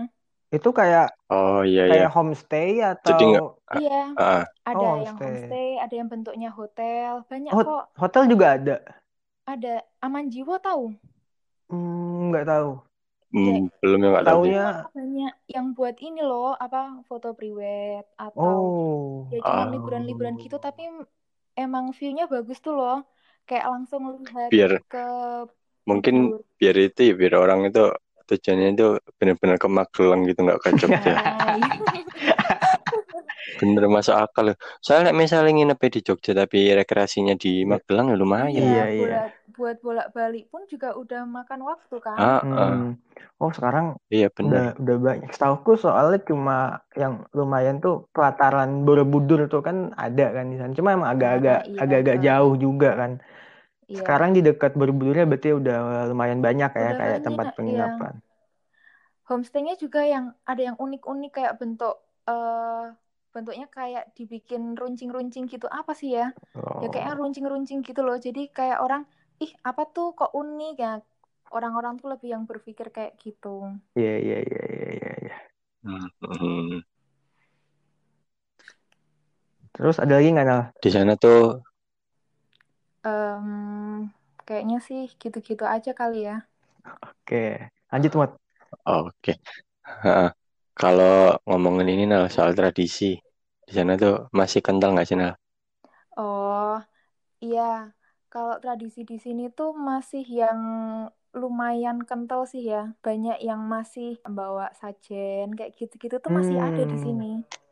Itu 0.57 0.69
kayak 0.79 1.05
Oh 1.33 1.59
iya 1.71 1.83
kayak 1.89 2.09
iya. 2.09 2.09
homestay 2.15 2.69
atau 2.91 3.09
Jadi 3.09 3.25
Ah, 3.73 3.81
Iya, 3.81 3.93
ah, 4.21 4.43
ada 4.71 4.85
Oh, 4.85 4.93
yang 5.05 5.17
homestay. 5.19 5.25
homestay, 5.25 5.67
ada 5.83 5.95
yang 5.99 6.09
bentuknya 6.13 6.49
hotel, 6.59 7.11
banyak 7.31 7.55
Hot- 7.55 7.67
kok. 7.67 7.83
hotel 7.97 8.25
juga 8.33 8.47
ada? 8.61 8.77
Ada 9.53 9.75
Aman 10.05 10.29
Jiwo 10.33 10.55
tahu? 10.67 10.85
Hmm, 11.69 12.29
nggak 12.31 12.45
tahu. 12.51 12.69
hmm, 13.33 13.57
belum 13.81 13.99
ya 14.05 14.09
nggak 14.13 14.27
tahu. 14.29 14.41
Taunya 14.45 14.63
Banyak 14.97 15.33
yang 15.55 15.67
buat 15.77 15.97
ini 16.07 16.21
loh, 16.31 16.47
apa 16.65 16.79
foto 17.09 17.29
priwet 17.39 18.05
atau 18.27 18.57
oh. 18.59 19.27
ya 19.33 19.39
cuma 19.49 19.65
Ah. 19.65 19.71
liburan-liburan 19.73 20.37
gitu 20.45 20.57
tapi 20.67 20.83
emang 21.63 21.85
view-nya 21.99 22.25
bagus 22.35 22.59
tuh 22.67 22.75
loh. 22.79 22.95
Kayak 23.49 23.67
langsung 23.73 24.03
lihat 24.27 24.53
Biar 24.53 24.81
ke 24.91 24.99
mungkin 25.85 26.41
biar 26.57 26.77
itu 26.81 27.13
ya 27.13 27.15
biar 27.17 27.35
orang 27.37 27.69
itu 27.69 27.93
tujuannya 28.25 28.69
itu 28.73 28.87
benar-benar 29.21 29.57
ke 29.61 29.69
Magelang 29.69 30.25
gitu 30.25 30.41
nggak 30.45 30.61
ke 30.65 30.69
Jogja. 30.81 31.15
Bener 33.61 33.85
masuk 33.87 34.17
akal 34.17 34.53
loh. 34.53 34.57
Soalnya 34.81 35.13
misalnya 35.13 35.53
nginep 35.53 35.81
di 35.93 36.01
Jogja 36.01 36.33
tapi 36.33 36.73
rekreasinya 36.73 37.37
di 37.37 37.63
Magelang 37.69 38.11
ya 38.13 38.17
lumayan. 38.17 38.51
Iya, 38.51 38.65
iya, 38.65 38.85
iya. 38.91 39.05
buat 39.05 39.33
buat 39.55 39.77
bolak-balik 39.85 40.51
pun 40.51 40.67
juga 40.67 40.99
udah 40.99 41.23
makan 41.29 41.61
waktu 41.63 41.97
kan. 42.03 42.19
Ah, 42.19 42.43
Hmm. 42.43 42.99
Oh, 43.43 43.51
sekarang 43.51 43.99
iya 44.09 44.31
udah 44.31 44.35
bener. 44.39 44.79
udah 44.79 44.97
banyak. 45.03 45.31
Setauku 45.35 45.75
soalnya 45.75 46.23
cuma 46.23 46.81
yang 46.95 47.27
lumayan 47.35 47.83
tuh 47.83 48.07
pelataran 48.15 48.87
Borobudur 48.87 49.51
tuh 49.51 49.61
kan 49.61 49.91
ada 49.99 50.33
kan 50.33 50.49
di 50.49 50.57
sana. 50.57 50.73
Cuma 50.73 50.95
emang 50.95 51.11
agak-agak 51.13 51.67
iya, 51.67 51.79
agak-agak 51.83 52.17
betul. 52.19 52.27
jauh 52.31 52.55
juga 52.57 52.91
kan. 52.95 53.13
Iya. 53.85 53.99
Sekarang 54.01 54.31
di 54.33 54.41
dekat 54.41 54.73
Borobudurnya 54.79 55.25
berarti 55.29 55.51
udah 55.53 56.09
lumayan 56.11 56.41
banyak 56.41 56.71
ya 56.73 56.81
Udah 56.81 56.99
kayak 56.99 57.19
banyak, 57.21 57.27
tempat 57.27 57.47
iya. 57.47 57.57
penginapan. 57.57 58.15
Homestay-nya 59.25 59.75
juga 59.81 60.05
yang 60.05 60.37
ada 60.45 60.63
yang 60.73 60.77
unik-unik 60.77 61.33
kayak 61.33 61.55
bentuk 61.57 61.97
eh 62.29 62.85
bentuknya 63.35 63.67
kayak 63.67 64.05
dibikin 64.15 64.79
runcing-runcing 64.79 65.51
gitu. 65.51 65.67
Apa 65.67 65.93
sih 65.97 66.15
ya? 66.15 66.31
Ya 66.83 66.89
kayaknya 66.93 67.15
Oh. 67.17 67.21
runcing-runcing 67.25 67.81
gitu 67.83 68.01
loh. 68.07 68.17
Jadi 68.21 68.53
kayak 68.53 68.79
orang, 68.85 69.03
ih 69.43 69.51
apa 69.67 69.83
tuh 69.91 70.15
kok 70.15 70.33
unik 70.33 70.77
ya? 70.79 70.93
Orang-orang 71.51 71.99
tuh 72.01 72.09
lebih 72.15 72.29
yang 72.35 72.45
berpikir 72.47 72.89
kayak 72.95 73.19
gitu. 73.21 73.75
Iya 73.99 74.15
iya 74.23 74.39
iya 74.45 74.63
iya 74.71 74.89
iya. 74.97 75.13
iya. 75.25 75.35
Hmm. 75.85 76.81
Terus 79.75 79.97
ada 79.99 80.15
lagi 80.19 80.29
nggak 80.31 80.47
Nal? 80.47 80.63
Di 80.79 80.91
sana 80.95 81.13
tuh 81.19 81.59
Em, 83.07 83.49
kayaknya 84.47 84.77
sih 84.87 85.01
gitu-gitu 85.23 85.65
aja 85.75 85.91
kali 86.01 86.17
ya. 86.29 86.35
Oke, 87.03 87.37
lanjut 87.93 88.13
Mot. 88.19 88.31
oke. 88.87 89.33
Kalau 90.81 91.17
ngomongin 91.49 91.89
ini 91.95 92.05
Nal 92.11 92.25
soal 92.35 92.53
tradisi 92.59 93.11
di 93.67 93.73
sana 93.77 93.93
tuh 94.03 94.15
masih 94.39 94.61
kental 94.67 94.91
nggak 94.95 95.07
sih 95.09 95.17
Nal? 95.21 95.33
Oh, 96.19 96.71
iya. 97.45 97.63
Kalau 98.33 98.55
tradisi 98.65 99.01
di 99.11 99.17
sini 99.25 99.43
tuh 99.59 99.71
masih 99.89 100.23
yang 100.41 100.61
lumayan 101.41 101.99
kental 102.09 102.43
sih 102.53 102.63
ya. 102.73 102.79
Banyak 103.07 103.37
yang 103.49 103.61
masih 103.75 104.07
bawa 104.39 104.65
sajen 104.81 105.47
kayak 105.59 105.73
gitu-gitu 105.81 106.17
tuh 106.25 106.33
masih 106.39 106.59
ada 106.69 106.83
di 106.93 106.97
Hmm. 106.97 107.05
sini. 107.05 107.25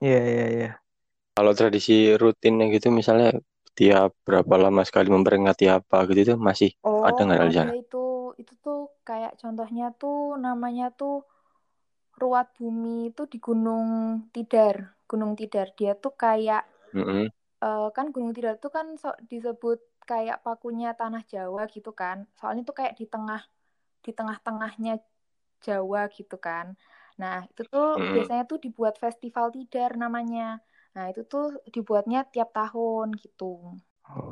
Iya 0.04 0.16
iya 0.32 0.44
iya. 0.54 0.66
Kalau 1.36 1.52
tradisi 1.58 1.92
rutinnya 2.22 2.64
gitu 2.74 2.88
misalnya 3.00 3.28
tiap 3.78 4.08
berapa 4.26 4.54
lama 4.64 4.82
sekali 4.88 5.08
memperingati 5.16 5.64
apa 5.76 5.96
gitu 6.08 6.18
itu 6.24 6.34
masih 6.48 6.70
Oh, 6.90 7.06
ada 7.06 7.20
nggak 7.26 7.48
di 7.50 7.56
sana? 7.58 7.72
itu. 7.80 7.96
Itu 8.40 8.52
tuh 8.64 8.78
kayak 9.08 9.32
contohnya 9.40 9.84
tuh 10.00 10.16
namanya 10.44 10.84
tuh 10.98 11.12
Ruat 12.20 12.46
Bumi 12.56 12.96
itu 13.12 13.22
di 13.32 13.38
Gunung 13.46 13.88
Tidar. 14.34 14.76
Gunung 15.10 15.32
Tidar. 15.38 15.66
Dia 15.78 15.92
tuh 16.04 16.12
kayak 16.22 16.62
Mm-mm. 16.94 17.32
eh, 17.64 17.86
kan 17.96 18.06
Gunung 18.14 18.32
Tidar 18.36 18.54
tuh 18.64 18.70
kan 18.76 18.86
so- 19.02 19.18
disebut 19.30 19.78
kayak 20.10 20.36
pakunya 20.44 20.88
tanah 21.00 21.22
Jawa 21.32 21.62
gitu 21.74 21.90
kan. 22.00 22.16
Soalnya 22.38 22.62
tuh 22.68 22.76
kayak 22.80 22.94
di 23.00 23.04
tengah 23.14 23.40
di 24.04 24.10
tengah-tengahnya 24.18 24.92
Jawa 25.66 26.02
gitu 26.18 26.36
kan. 26.46 26.66
Nah, 27.22 27.36
itu 27.50 27.62
tuh 27.74 27.86
Mm-mm. 27.96 28.12
biasanya 28.14 28.44
tuh 28.50 28.58
dibuat 28.64 28.94
festival 29.04 29.46
tidar 29.56 29.90
namanya. 30.04 30.42
Nah, 30.94 31.04
itu 31.12 31.22
tuh 31.32 31.44
dibuatnya 31.74 32.18
tiap 32.32 32.48
tahun 32.58 33.08
gitu. 33.22 33.44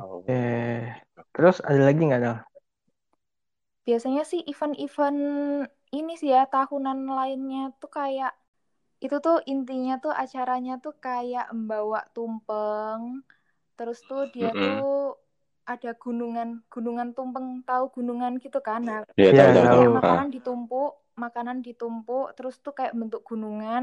Oke. 0.02 0.40
Terus 1.34 1.56
ada 1.68 1.80
lagi 1.86 2.00
nggak 2.06 2.20
Nal? 2.24 2.36
Biasanya 3.86 4.22
sih 4.30 4.40
event-event 4.52 5.20
ini 5.98 6.12
sih 6.20 6.30
ya 6.36 6.42
tahunan 6.54 6.98
lainnya 7.18 7.60
tuh 7.80 7.90
kayak 7.98 8.32
itu 9.04 9.16
tuh 9.26 9.36
intinya 9.52 9.94
tuh 10.04 10.12
acaranya 10.22 10.72
tuh 10.84 10.94
kayak 11.06 11.46
membawa 11.56 12.00
tumpeng. 12.14 13.02
Terus 13.76 13.98
tuh 14.08 14.22
dia 14.34 14.50
Mm-mm. 14.52 14.60
tuh 14.62 14.84
ada 15.72 15.90
gunungan 16.04 16.48
gunungan 16.74 17.08
tumpeng 17.16 17.46
tahu 17.68 17.84
gunungan 17.96 18.32
gitu 18.44 18.58
kan. 18.68 18.80
Nah, 18.88 19.00
Iya 19.18 19.30
Iya, 19.32 19.42
tahu 19.70 19.82
kayak. 19.82 19.88
Ah. 20.02 20.20
makanan 20.20 20.28
ditumpuk, 20.34 20.90
makanan 21.24 21.58
ditumpuk, 21.66 22.26
terus 22.36 22.54
tuh 22.64 22.72
kayak 22.78 22.94
bentuk 23.00 23.22
gunungan, 23.30 23.82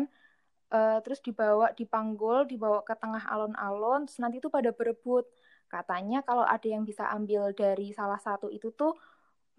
eh, 0.75 0.97
terus 1.03 1.19
dibawa 1.27 1.67
dipanggul, 1.79 2.37
dibawa 2.51 2.79
ke 2.87 2.93
tengah 3.01 3.23
alun-alun, 3.33 3.99
terus 4.07 4.19
nanti 4.23 4.37
tuh 4.45 4.51
pada 4.57 4.71
berebut. 4.77 5.25
Katanya 5.73 6.17
kalau 6.27 6.45
ada 6.47 6.67
yang 6.73 6.83
bisa 6.89 7.03
ambil 7.15 7.51
dari 7.55 7.91
salah 7.99 8.19
satu 8.27 8.47
itu 8.51 8.67
tuh 8.79 8.91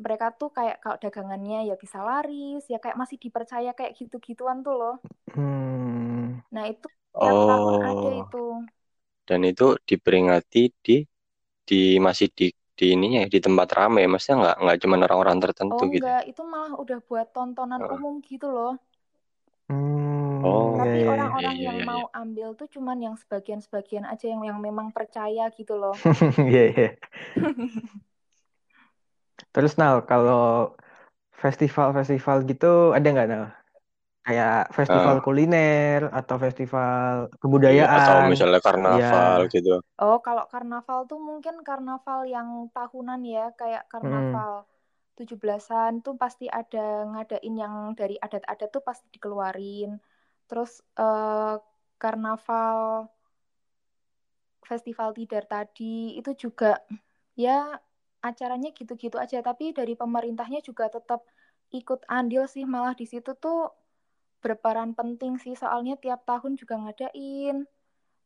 mereka 0.04 0.26
tuh 0.40 0.50
kayak 0.56 0.76
kalau 0.84 0.98
dagangannya 1.04 1.58
ya 1.70 1.74
bisa 1.84 1.98
laris, 2.08 2.62
ya 2.72 2.78
kayak 2.82 2.98
masih 3.02 3.18
dipercaya 3.24 3.70
kayak 3.78 3.92
gitu-gituan 4.00 4.58
tuh 4.66 4.74
loh. 4.80 4.94
Hmm. 5.34 6.40
Nah 6.54 6.64
itu 6.72 6.86
tahun 7.48 7.74
ada 7.90 8.08
Oh, 8.08 8.22
itu. 8.22 8.36
dan 9.28 9.40
itu 9.50 9.66
diperingati 9.88 10.62
di 10.86 10.96
di 11.68 11.80
masih 12.06 12.28
di 12.38 12.46
di 12.78 12.84
ininya 12.96 13.18
ya, 13.24 13.28
di 13.34 13.40
tempat 13.46 13.68
ramai, 13.78 14.02
maksudnya 14.12 14.36
nggak 14.42 14.56
nggak 14.64 14.78
cuma 14.82 14.96
orang-orang 15.06 15.38
Oh 15.72 15.82
tertentu 15.82 15.84
gitu. 15.96 16.10
enggak, 16.10 16.20
itu 16.30 16.42
malah 16.52 16.72
udah 16.82 16.98
buat 17.08 17.26
tontonan 17.36 17.80
Heeh. 17.80 17.94
umum 17.94 18.14
gitu 18.28 18.46
loh. 18.56 18.72
Hmm. 19.68 20.07
Oh, 20.44 20.78
Iya 20.78 20.90
Tapi 20.92 20.98
iya 21.00 21.06
iya. 21.12 21.12
orang-orang 21.12 21.56
iya 21.58 21.66
yang 21.68 21.78
iya 21.78 21.84
iya. 21.84 21.84
mau 21.90 22.04
ambil 22.22 22.48
tuh 22.58 22.68
cuman 22.74 22.98
yang 23.06 23.14
sebagian-sebagian 23.22 24.04
aja 24.12 24.24
yang 24.32 24.42
yang 24.48 24.58
memang 24.66 24.88
percaya 24.96 25.42
gitu 25.58 25.74
loh. 25.82 25.94
Iya 26.50 26.62
iya. 26.72 26.86
Terus 29.54 29.72
Nal, 29.80 29.96
kalau 30.10 30.74
festival-festival 31.42 32.36
gitu 32.50 32.66
ada 32.96 33.06
nggak 33.14 33.28
Nal? 33.32 33.44
Kayak 34.26 34.52
festival 34.78 35.16
Ah, 35.16 35.24
kuliner 35.24 36.00
atau 36.18 36.36
festival 36.44 37.14
iya, 37.66 37.82
atau 37.96 38.16
kebudayaan? 38.18 38.30
misalnya 38.30 38.60
karnaval 38.66 39.40
Iya. 39.40 39.50
gitu. 39.54 39.70
Oh, 40.02 40.16
kalau 40.26 40.44
karnaval 40.52 41.00
tuh 41.10 41.18
mungkin 41.28 41.54
karnaval 41.68 42.20
yang 42.34 42.48
tahunan 42.76 43.20
ya, 43.34 43.40
kayak 43.60 43.82
Hmm. 43.84 43.92
karnaval 43.92 44.52
17-an 45.18 45.92
tuh 46.04 46.14
pasti 46.22 46.44
ada 46.60 46.78
ngadain 47.10 47.54
yang 47.62 47.74
dari 48.00 48.14
adat-adat 48.26 48.68
tuh 48.76 48.82
pasti 48.88 49.06
dikeluarin. 49.14 49.90
Terus 50.48 50.80
eh, 50.98 51.56
karnaval 52.00 53.08
festival 54.68 55.16
tidar 55.16 55.44
tadi 55.48 56.20
itu 56.20 56.30
juga 56.36 56.76
ya 57.38 57.80
acaranya 58.20 58.74
gitu-gitu 58.74 59.16
aja, 59.16 59.40
tapi 59.40 59.72
dari 59.72 59.94
pemerintahnya 59.94 60.60
juga 60.60 60.90
tetap 60.90 61.22
ikut 61.72 62.04
andil 62.10 62.44
sih 62.50 62.64
malah 62.66 62.92
di 62.92 63.06
situ 63.06 63.32
tuh 63.38 63.70
berperan 64.42 64.92
penting 64.94 65.38
sih 65.38 65.54
soalnya 65.54 65.94
tiap 65.98 66.26
tahun 66.26 66.58
juga 66.60 66.74
ngadain, 66.82 67.66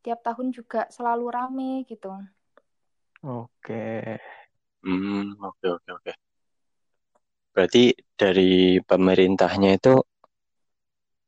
tiap 0.03 0.21
tahun 0.27 0.51
juga 0.51 0.89
selalu 0.91 1.27
rame 1.31 1.73
gitu. 1.87 2.11
Oke. 3.23 4.19
Hmm, 4.83 5.39
oke 5.39 5.67
oke 5.79 5.91
oke. 5.95 6.13
Berarti 7.55 7.93
dari 8.19 8.81
pemerintahnya 8.83 9.77
itu 9.79 9.95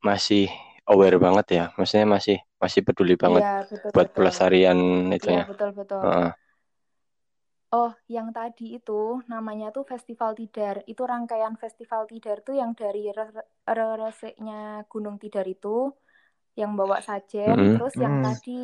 masih 0.02 0.50
aware 0.90 1.16
banget 1.24 1.46
ya, 1.56 1.62
maksudnya 1.76 2.06
masih 2.16 2.36
masih 2.62 2.80
peduli 2.86 3.14
banget 3.24 3.44
Iya, 3.44 3.66
betul 3.70 3.92
buat 3.94 4.08
betul. 4.08 4.16
pelestarian 4.16 4.78
Iya, 5.24 5.38
itunya. 5.38 5.44
betul 5.48 5.68
betul. 5.78 6.04
Heeh. 6.04 6.30
Oh, 7.78 7.90
yang 8.16 8.28
tadi 8.38 8.64
itu 8.78 8.92
namanya 9.32 9.66
tuh 9.76 9.84
Festival 9.92 10.30
Tidar. 10.38 10.76
Itu 10.92 11.02
rangkaian 11.12 11.54
Festival 11.62 12.02
Tidar 12.10 12.36
tuh 12.46 12.54
yang 12.60 12.70
dari 12.80 13.02
re- 13.18 13.46
re- 13.78 13.96
reseknya 14.02 14.54
Gunung 14.92 15.16
Tidar 15.22 15.46
itu 15.54 15.68
yang 16.60 16.72
bawa 16.80 16.98
sajen, 17.08 17.58
Mm-mm. 17.58 17.74
terus 17.74 17.94
yang 18.04 18.16
Mm. 18.16 18.24
tadi 18.26 18.60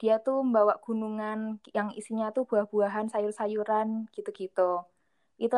dia 0.00 0.14
tuh 0.26 0.36
membawa 0.46 0.74
gunungan 0.86 1.38
yang 1.78 1.88
isinya 2.00 2.26
tuh 2.36 2.44
buah-buahan, 2.50 3.06
sayur-sayuran 3.12 3.88
gitu-gitu. 4.16 4.70
Itu 5.44 5.56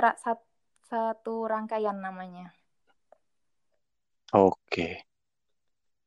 satu 0.91 1.35
rangkaian 1.53 1.99
namanya. 2.07 2.47
Oke. 4.41 4.87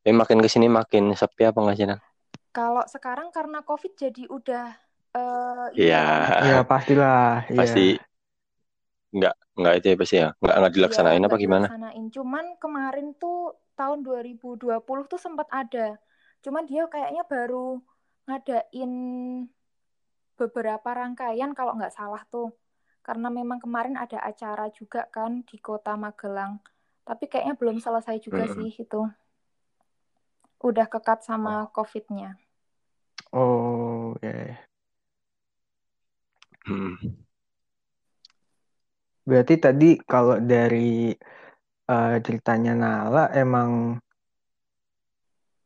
Tapi 0.06 0.14
makin 0.22 0.38
ke 0.44 0.50
sini 0.54 0.68
makin 0.78 1.04
sepi 1.20 1.44
apa 1.50 1.58
nggak 1.64 1.78
sih, 1.80 1.88
Nang? 1.90 2.00
Kalau 2.56 2.84
sekarang 2.94 3.30
karena 3.36 3.60
COVID 3.70 3.92
jadi 4.04 4.24
udah 4.38 4.66
eh 5.20 5.68
Iya, 5.80 5.96
Ya 6.48 6.56
pastilah. 6.70 7.16
Iya. 7.56 7.72
pasti 7.74 7.80
nggak 9.16 9.34
nggak 9.60 9.74
itu 9.78 9.86
ya 9.92 9.96
pasti 10.02 10.16
ya 10.22 10.28
nggak 10.42 10.56
nggak 10.60 10.74
dilaksanain 10.76 11.24
Iya, 11.24 11.28
apa 11.28 11.38
gimana? 11.44 11.68
dilaksanain. 11.68 12.06
Cuman 12.16 12.46
kemarin 12.64 13.08
tuh 13.22 13.36
tahun 13.80 14.00
2020 14.08 15.04
tuh 15.12 15.20
sempat 15.26 15.48
ada. 15.62 15.98
Cuman 16.44 16.64
dia 16.70 16.84
kayaknya 16.94 17.24
baru 17.32 17.80
ngadain 18.28 18.92
beberapa 20.40 20.90
rangkaian 21.00 21.52
kalau 21.58 21.74
nggak 21.78 21.96
salah 22.00 22.22
tuh. 22.34 22.50
Karena 23.06 23.28
memang 23.40 23.60
kemarin 23.64 23.96
ada 24.04 24.18
acara 24.30 24.66
juga 24.80 25.02
kan 25.16 25.32
di 25.50 25.58
kota 25.68 25.94
Magelang. 26.04 26.54
Tapi 27.08 27.24
kayaknya 27.32 27.56
belum 27.62 27.78
selesai 27.86 28.18
juga 28.26 28.44
Mm-mm. 28.44 28.56
sih 28.56 28.70
itu. 28.84 29.02
Udah 30.64 30.88
kekat 30.88 31.24
sama 31.26 31.68
COVID-nya. 31.76 32.40
Oh, 33.36 34.16
ya. 34.24 34.32
ya. 34.32 34.58
Hmm. 36.66 36.98
Berarti 39.26 39.56
tadi 39.58 39.90
kalau 40.02 40.38
dari 40.42 41.14
eh, 41.90 42.16
ceritanya 42.26 42.74
Nala 42.78 43.30
emang 43.34 44.02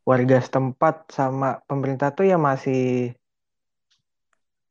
warga 0.08 0.41
setempat 0.41 1.13
sama 1.13 1.62
pemerintah 1.69 2.10
tuh 2.12 2.25
ya 2.25 2.41
masih 2.41 3.13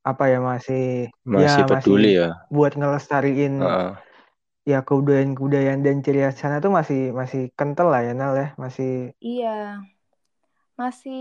apa 0.03 0.25
ya 0.33 0.41
masih 0.41 1.13
Masih 1.23 1.63
ya 1.63 1.69
peduli 1.69 2.11
masih 2.11 2.21
ya. 2.25 2.29
buat 2.49 2.73
ngelestariin 2.75 3.61
Heeh. 3.61 3.93
ya 4.67 4.79
kebudayaan-kebudayaan 4.83 5.85
dan 5.85 6.01
ciri 6.01 6.25
khas 6.25 6.41
sana 6.41 6.59
tuh 6.65 6.73
masih 6.73 7.13
masih 7.13 7.53
kental 7.55 7.93
lah 7.93 8.03
ya 8.03 8.17
Nal 8.17 8.35
ya 8.35 8.49
masih 8.57 9.13
Iya, 9.21 9.85
masih 10.81 11.19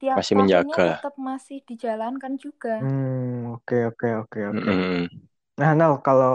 tiap 0.00 0.20
Masih 0.20 0.34
tahunnya 0.34 0.76
menjaga. 0.76 0.86
tetap 0.88 1.14
masih 1.28 1.58
dijalankan 1.68 2.32
juga. 2.44 2.74
hmm 2.80 3.52
oke 3.54 3.74
oke 3.88 4.06
oke 4.20 4.38
oke 4.50 4.70
nah 5.60 5.70
Nal 5.80 5.92
kalau 6.06 6.30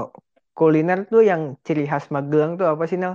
kuliner 0.58 1.00
tuh 1.12 1.22
yang 1.32 1.42
ciri 1.66 1.84
khas 1.92 2.06
Magelang 2.16 2.52
tuh 2.60 2.68
apa 2.74 2.84
sih 2.92 2.98
Nal 3.04 3.14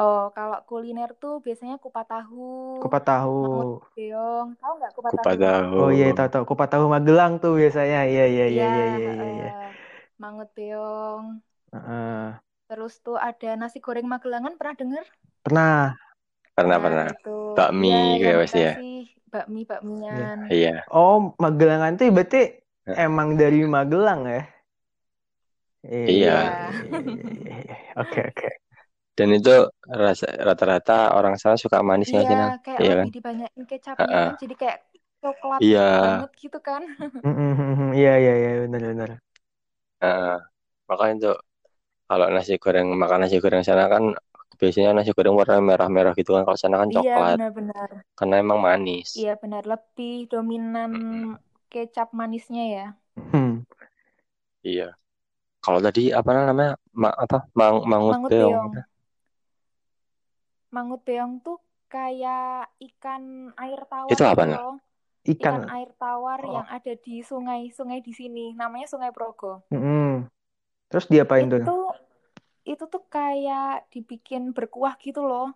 Oh, 0.00 0.20
kalau 0.36 0.58
kuliner 0.68 1.08
tuh 1.20 1.32
biasanya 1.44 1.76
kupat 1.84 2.06
tahu, 2.12 2.36
kupat 2.80 3.02
mangut 3.42 3.68
tahu 3.70 3.82
beong. 3.96 4.48
Tahu 4.60 4.72
nggak 4.78 4.92
kupat 4.96 5.14
Kupat 5.16 5.20
tahu? 5.20 5.38
tahu. 5.42 5.76
oh 5.80 5.88
iya 5.96 6.04
tahu 6.16 6.28
tahu 6.32 6.44
kupat 6.50 6.68
tahu 6.72 6.84
Magelang 6.94 7.32
tuh 7.42 7.52
biasanya 7.60 7.98
iya 8.10 8.22
iya 8.32 8.44
iya 8.54 8.64
Iya, 8.64 8.64
iya 8.72 8.80
iya 8.92 8.98
heeh. 9.06 9.66
Mangut 10.20 10.48
beong. 10.56 11.26
Heeh. 11.72 12.40
Terus 12.68 12.94
tuh 13.04 13.16
ada 13.28 13.50
nasi 13.60 13.78
goreng 13.86 14.06
Magelangan, 14.12 14.54
pernah 14.58 14.76
dengar? 14.80 15.04
pernah 15.44 15.94
Pernah 16.58 16.78
Nah, 16.78 16.84
pernah. 16.84 17.08
itu. 17.10 17.30
Bakmi 17.56 17.88
Iya, 17.88 18.04
kayak 18.22 18.36
yang 18.36 18.38
pasti 18.42 18.58
ya. 18.68 18.74
dikasih 18.74 18.92
bakmi-bakmian. 19.32 20.38
Iya. 20.50 20.88
oh 20.98 21.16
Magelangan 21.42 21.92
tuh 21.98 22.06
berarti 22.16 22.38
emang 23.06 23.28
dari 23.40 23.58
Magelang 23.74 24.20
ya 24.34 24.40
iya 26.10 26.28
Iya. 26.32 26.32
iya 26.48 26.68
iya 26.82 26.98
iya 27.42 27.54
iya. 27.62 27.74
oke 28.00 28.20
oke 28.32 28.46
Dan 29.18 29.30
itu 29.38 29.50
rasa 30.04 30.26
rata-rata 30.48 30.92
orang 31.18 31.34
sana 31.42 31.56
suka 31.64 31.78
manis 31.90 32.10
nggak 32.14 32.26
sih, 32.28 32.36
Nang? 32.40 32.52
Iya, 32.52 32.58
kayak 32.64 32.82
Iya 32.82 32.92
kan? 33.00 33.08
lebih 33.08 33.10
dibanyakin 33.16 33.64
kecapnya 33.70 34.14
Heeh. 34.14 34.24
kan, 34.24 34.32
jadi 34.40 34.54
kayak 34.60 34.78
coklat 35.22 35.64
Iya. 35.64 35.80
banget 36.02 36.30
gitu 36.42 36.58
kan. 36.68 36.82
Iya 37.96 38.10
iya 38.22 38.32
iya 38.40 38.48
benar 38.62 38.80
benar 38.90 39.10
Heeh. 40.02 40.30
Makanya 40.90 41.14
tuh 41.24 41.34
kalau 42.08 42.26
nasi 42.36 42.52
goreng 42.64 42.88
makan 43.02 43.18
nasi 43.24 43.36
goreng 43.44 43.64
sana 43.68 43.84
kan 43.94 44.04
biasanya 44.58 44.90
nasi 44.92 45.14
goreng 45.14 45.32
warna 45.32 45.56
merah-merah 45.58 46.12
gitu 46.12 46.34
kan. 46.34 46.42
Kalau 46.42 46.58
sana 46.58 46.82
kan 46.82 46.90
Iya, 46.90 46.96
coklat 46.98 47.36
benar-benar. 47.38 47.88
karena 48.12 48.34
emang 48.38 48.58
manis. 48.58 49.14
Iya, 49.14 49.38
benar. 49.38 49.62
Lebih 49.64 50.26
dominan 50.26 50.92
kecap 51.66 52.10
manisnya 52.10 52.64
ya. 52.66 52.86
Hmm. 53.30 53.62
Iya. 54.60 54.98
Kalau 55.58 55.78
tadi 55.78 56.10
apa 56.10 56.30
namanya? 56.30 56.74
Ma 56.90 57.10
apa? 57.10 57.46
Mang 57.52 57.82
mangut 57.82 58.14
Mangut 58.14 58.30
beong. 58.30 58.52
beong. 58.68 58.72
Mangut 60.68 61.00
beong 61.02 61.40
tuh 61.40 61.56
kayak 61.88 62.68
ikan 62.78 63.48
air 63.56 63.80
tawar 63.88 64.12
Itu 64.12 64.22
apa, 64.22 64.42
gitu 64.44 64.52
ikan 64.52 64.74
Ikan 65.28 65.60
air 65.68 65.90
tawar 65.94 66.40
Oh. 66.40 66.52
yang 66.56 66.66
ada 66.68 66.92
di 66.94 67.20
sungai-sungai 67.20 68.00
di 68.00 68.12
sini. 68.12 68.52
Namanya 68.52 68.86
Sungai 68.86 69.08
Progo. 69.10 69.64
Mm-mm. 69.70 70.28
terus 70.88 71.04
diapain 71.04 71.44
tuh 71.52 71.92
Itu 72.72 72.84
tuh 72.92 73.02
kayak 73.14 73.88
dibikin 73.92 74.42
berkuah 74.56 74.94
gitu 75.06 75.20
loh. 75.30 75.46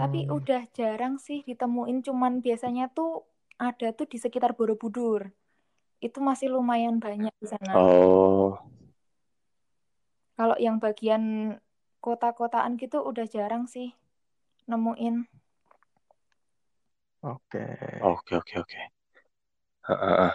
Tapi 0.00 0.18
Hmm. 0.22 0.38
udah 0.38 0.62
jarang 0.78 1.14
sih 1.26 1.38
ditemuin, 1.48 1.98
cuman 2.06 2.32
biasanya 2.46 2.84
tuh 2.96 3.10
ada 3.68 3.86
tuh 3.98 4.06
di 4.12 4.18
sekitar 4.24 4.50
Borobudur. 4.58 5.20
Itu 6.06 6.18
masih 6.28 6.48
lumayan 6.56 6.96
banyak 7.06 7.34
di 7.42 7.46
sana. 7.54 7.74
Oh. 7.74 8.58
Kalau 10.38 10.56
yang 10.66 10.76
bagian 10.84 11.24
kota-kotaan 12.04 12.72
gitu 12.82 12.98
udah 13.10 13.26
jarang 13.34 13.64
sih 13.74 13.88
nemuin. 14.70 15.16
oke 17.22 17.62
Oke, 18.00 18.36
oke, 18.36 18.54
oke. 18.60 18.80
Heeh. 19.88 20.32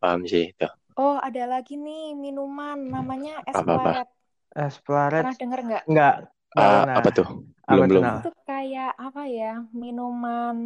Paham 0.00 0.20
sih 0.30 0.44
itu. 0.54 0.66
Oh, 1.02 1.16
ada 1.28 1.42
lagi 1.52 1.72
nih 1.84 2.02
minuman 2.24 2.78
namanya 2.94 3.32
es 3.50 3.60
Apa-apa? 3.60 3.72
pleret. 3.72 4.08
Es 4.54 4.74
plaret 4.80 5.22
Pernah 5.26 5.36
denger 5.36 5.60
nggak? 5.62 5.82
nggak 5.86 6.14
nggak 6.54 6.62
Ah, 6.64 6.74
pernah 6.78 6.94
apa 6.96 7.10
tuh? 7.10 7.28
Belum, 7.64 7.82
tuh 7.82 7.88
belum. 7.90 8.04
Itu 8.22 8.30
kayak 8.44 8.92
apa 8.94 9.22
ya? 9.26 9.52
Minuman 9.72 10.56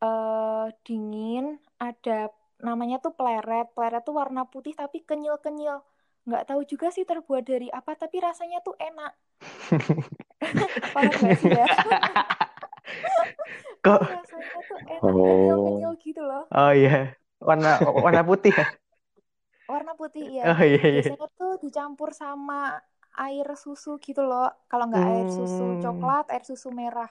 eh 0.00 0.66
dingin, 0.82 1.46
ada 1.78 2.28
namanya 2.58 2.98
tuh 2.98 3.14
pleret. 3.14 3.70
Pleret 3.72 4.02
tuh 4.02 4.14
warna 4.14 4.44
putih 4.44 4.74
tapi 4.74 5.00
kenyal-kenyal. 5.00 5.86
Nggak 6.24 6.44
tahu 6.46 6.60
juga 6.64 6.88
sih 6.88 7.04
terbuat 7.04 7.44
dari 7.44 7.68
apa, 7.68 7.94
tapi 7.94 8.18
rasanya 8.18 8.58
tuh 8.60 8.74
enak. 8.76 9.12
Paham 10.94 11.12
nggak 11.14 11.38
sih 11.38 11.52
ya? 11.52 11.66
kok 13.80 14.00
Rasanya 14.00 14.60
tuh 14.64 14.78
enak, 14.82 15.02
Oh. 15.04 15.12
kenyal-kenyal 15.14 15.92
gitu 16.00 16.22
loh. 16.22 16.44
oh 16.48 16.72
iya 16.72 17.12
warna 17.38 17.76
warna 17.94 18.22
putih 18.24 18.50
ya 18.50 18.64
Warna 19.74 19.92
putih 20.00 20.26
ya. 20.38 20.44
oh 20.50 20.60
iya 20.64 20.82
iya 20.94 21.02
Biasanya 21.02 21.28
tuh 21.38 21.52
dicampur 21.64 22.10
sama 22.22 22.54
air 23.24 23.46
susu 23.64 23.90
gitu 24.06 24.22
loh. 24.30 24.46
Kalau 24.70 24.84
nggak 24.90 25.06
air 25.12 25.26
susu 25.36 25.64
Hmm. 25.74 25.82
coklat, 25.84 26.24
air 26.32 26.44
susu 26.50 26.68
merah. 26.80 27.10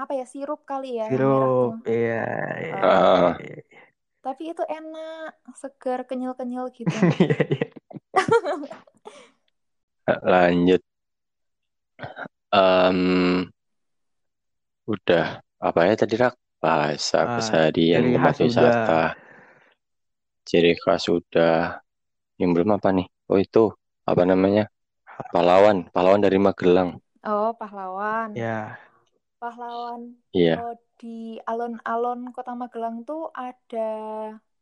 Apa 0.00 0.12
ya, 0.18 0.24
sirup 0.32 0.60
kali 0.70 0.96
ya 1.00 1.06
sirup 1.10 1.72
iya 1.90 2.22
iya 2.62 2.74
iya 2.86 3.60
Tapi 4.20 4.42
itu 4.52 4.62
enak, 4.68 5.32
segar, 5.56 6.00
kenyal-kenyal 6.08 6.66
gitu. 6.76 6.92
iya 7.24 7.38
iya. 7.54 7.66
Lanjut. 10.32 10.82
Em, 12.52 13.50
udah 14.90 15.26
apa 15.60 15.80
ya 15.88 15.94
tadi 15.96 16.14
Rak? 16.20 16.34
Bahasa 16.60 17.24
Ah, 17.24 17.32
keseharian 17.32 18.04
udah 18.20 18.34
wisata. 18.36 19.02
Ciri 20.50 20.72
khas 20.82 21.00
sudah. 21.08 21.56
Yang 22.40 22.50
belum 22.56 22.70
apa 22.78 22.88
nih? 22.98 23.06
Oh 23.30 23.38
itu 23.46 23.64
apa 24.10 24.22
namanya? 24.30 24.62
Pahlawan, 25.34 25.78
pahlawan 25.94 26.22
dari 26.26 26.38
Magelang. 26.46 26.90
Oh, 27.24 27.54
pahlawan. 27.60 28.30
ya 28.34 28.78
Pahlawan. 29.40 30.02
Iya. 30.32 30.62
Oh, 30.62 30.72
di 31.00 31.08
alun-alun 31.50 32.20
Kota 32.34 32.52
Magelang 32.60 32.96
tuh 33.08 33.20
ada 33.44 33.78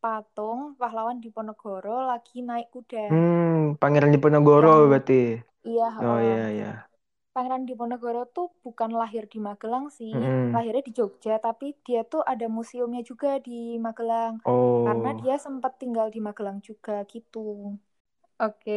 patung 0.02 0.60
pahlawan 0.80 1.18
Diponegoro 1.24 1.90
lagi 2.10 2.36
naik 2.48 2.66
kuda. 2.74 3.00
hmm 3.08 3.76
Pangeran 3.80 4.12
Diponegoro 4.14 4.68
Yang 4.68 4.82
berarti 4.90 5.14
iya, 5.68 5.86
oh 6.04 6.18
iya 6.26 6.40
iya 6.56 6.68
Pangeran 7.38 7.64
Diponegoro 7.70 8.22
tuh 8.36 8.48
bukan 8.66 8.90
lahir 9.00 9.24
di 9.32 9.38
Magelang 9.48 9.86
sih, 9.98 10.14
Mm-mm. 10.14 10.52
lahirnya 10.54 10.82
di 10.88 10.92
Jogja, 10.98 11.32
tapi 11.46 11.66
dia 11.86 12.02
tuh 12.12 12.22
ada 12.32 12.46
museumnya 12.58 13.02
juga 13.10 13.28
di 13.46 13.78
Magelang. 13.86 14.34
Karena 14.84 15.10
oh 15.14 15.20
dia 15.20 15.34
sempat 15.46 15.72
tinggal 15.82 16.06
di 16.14 16.20
Magelang 16.26 16.58
juga 16.68 16.94
gitu. 17.14 17.38
Oke. 18.40 18.72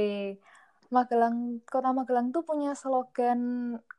Magelang, 0.95 1.38
Kota 1.71 1.89
Magelang 1.97 2.28
tuh 2.36 2.43
punya 2.50 2.69
slogan 2.82 3.39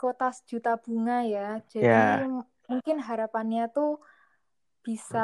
Kota 0.01 0.29
Sejuta 0.37 0.71
Bunga 0.83 1.17
ya. 1.35 1.41
Jadi 1.75 2.21
m- 2.33 2.47
mungkin 2.71 2.97
harapannya 3.09 3.63
tuh 3.77 3.89
bisa 4.83 5.19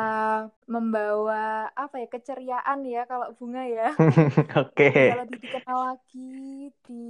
membawa 0.71 1.67
apa 1.75 1.99
ya 2.03 2.07
keceriaan 2.07 2.79
ya 2.87 3.03
kalau 3.11 3.35
bunga 3.35 3.63
ya 3.67 3.91
Oke. 4.63 4.89
bisa 4.95 5.15
lebih 5.19 5.39
dikenal 5.43 5.79
lagi 5.95 6.71
di 6.87 7.03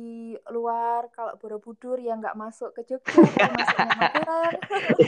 luar 0.48 1.12
kalau 1.12 1.36
Borobudur 1.40 2.00
ya 2.00 2.16
nggak 2.16 2.36
masuk 2.40 2.72
ke 2.76 2.82
Jogja 2.88 3.44
masuknya 3.52 3.92
Magelang 4.00 4.54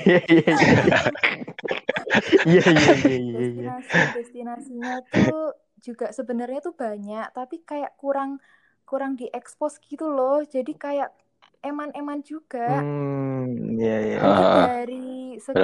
Iya 0.07 0.21
iya 0.29 0.53
iya. 0.53 0.99
Iya 2.49 2.63
iya 2.69 2.93
iya 3.01 3.17
iya. 3.17 3.41
iya. 3.41 3.71
destinasi 3.81 3.99
destinasinya 4.13 4.95
tuh 5.09 5.55
juga 5.81 6.13
sebenarnya 6.13 6.61
tuh 6.61 6.75
banyak 6.77 7.27
tapi 7.33 7.57
kayak 7.65 7.97
kurang 7.97 8.37
kurang 8.85 9.17
diekspos 9.17 9.81
gitu 9.81 10.11
loh 10.11 10.45
jadi 10.45 10.73
kayak 10.77 11.09
eman-eman 11.65 12.21
juga 12.25 12.81
Hmm, 12.81 13.77
iya 13.81 13.95
iya. 14.07 14.17
mungkin 14.21 14.49
Ah, 14.53 14.67
dari 14.77 15.37
segi. 15.41 15.61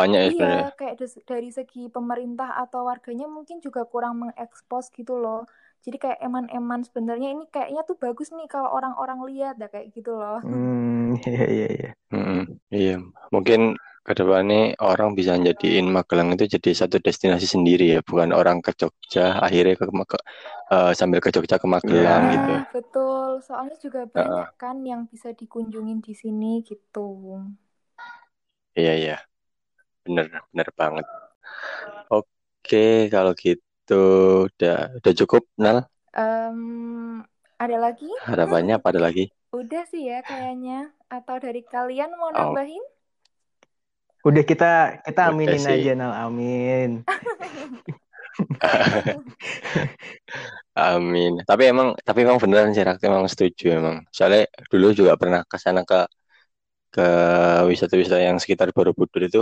Banyak 0.00 0.20
ya 0.24 0.30
iya 0.30 0.36
sebenarnya. 0.36 0.66
kayak 0.78 0.94
dari 1.30 1.48
segi 1.58 1.80
pemerintah 1.96 2.48
atau 2.62 2.80
warganya 2.90 3.26
mungkin 3.36 3.56
juga 3.66 3.80
kurang 3.92 4.14
mengekspos 4.22 4.84
gitu 4.98 5.12
loh 5.22 5.38
jadi 5.84 5.96
kayak 6.02 6.18
eman-eman 6.26 6.80
sebenarnya 6.86 7.28
ini 7.34 7.44
kayaknya 7.54 7.80
tuh 7.88 7.96
bagus 8.04 8.28
nih 8.36 8.46
kalau 8.54 8.68
orang-orang 8.78 9.18
lihat 9.30 9.54
dah 9.60 9.68
kayak 9.74 9.88
gitu 9.96 10.10
loh 10.20 10.40
Hmm, 10.42 11.12
iya 11.28 11.44
iya 11.54 11.66
iya. 11.76 11.88
Mm-mm. 12.14 12.38
Iya, 12.76 12.92
mungkin 13.34 13.60
ke 14.06 14.12
depannya 14.18 14.58
orang 14.90 15.10
bisa 15.18 15.32
jadiin 15.46 15.86
Magelang 15.96 16.28
itu 16.34 16.44
jadi 16.56 16.70
satu 16.80 16.96
destinasi 17.06 17.46
sendiri 17.54 17.84
ya, 17.94 17.98
bukan 18.08 18.30
orang 18.40 18.58
ke 18.64 18.70
Jogja 18.80 19.36
akhirnya 19.46 19.74
ke, 19.80 19.84
ke- 20.12 20.24
eh, 20.74 20.90
sambil 20.98 21.18
ke 21.24 21.28
Jogja 21.34 21.56
ke 21.62 21.66
Magelang 21.74 22.22
Iya. 22.22 22.32
gitu. 22.34 22.50
Nah, 22.50 22.60
betul 22.74 23.28
soalnya 23.46 23.76
juga 23.84 24.00
banyak 24.16 24.48
kan 24.62 24.76
yang 24.90 25.02
bisa 25.12 25.28
dikunjungin 25.40 25.98
di 26.06 26.12
sini 26.22 26.46
gitu 26.68 26.98
Iya 28.78 28.92
iya, 29.00 29.29
bener 30.04 30.26
bener 30.52 30.68
banget. 30.80 31.06
Oke, 32.14 32.76
kalau 33.12 33.32
gitu 33.42 33.92
udah 34.46 34.72
udah 34.98 35.12
cukup, 35.20 35.42
Nal. 35.62 35.78
Em, 36.14 36.60
ada 37.58 37.76
lagi 37.84 38.10
Harapannya 38.26 38.74
apa 38.78 38.86
ada 38.94 39.00
lagi? 39.06 39.24
udah 39.60 39.82
sih 39.90 40.02
ya 40.10 40.18
kayaknya 40.30 40.78
atau 41.16 41.36
dari 41.44 41.62
kalian 41.72 42.10
mau 42.20 42.30
Oh, 42.34 42.58
nambahin 42.58 42.82
Udah 44.28 44.44
kita 44.50 44.66
kita 45.06 45.20
udah 45.24 45.32
aminin 45.32 45.64
sih. 45.64 45.74
aja 45.74 45.90
Nal, 45.98 46.12
amin. 46.24 46.90
Amin. 50.78 51.32
Tapi 51.48 51.62
emang 51.72 51.88
tapi 52.06 52.18
emang 52.26 52.38
beneran 52.42 52.70
sih 52.74 52.82
Rak, 52.86 52.98
emang 53.08 53.24
setuju 53.32 53.64
emang. 53.80 53.96
Soalnya 54.14 54.46
dulu 54.70 54.86
juga 54.98 55.12
pernah 55.20 55.40
ke 55.50 55.56
sana 55.60 55.82
ke 55.90 55.96
ke 56.94 57.02
wisata-wisata 57.70 58.18
yang 58.28 58.38
sekitar 58.42 58.68
Borobudur 58.76 59.22
itu 59.28 59.40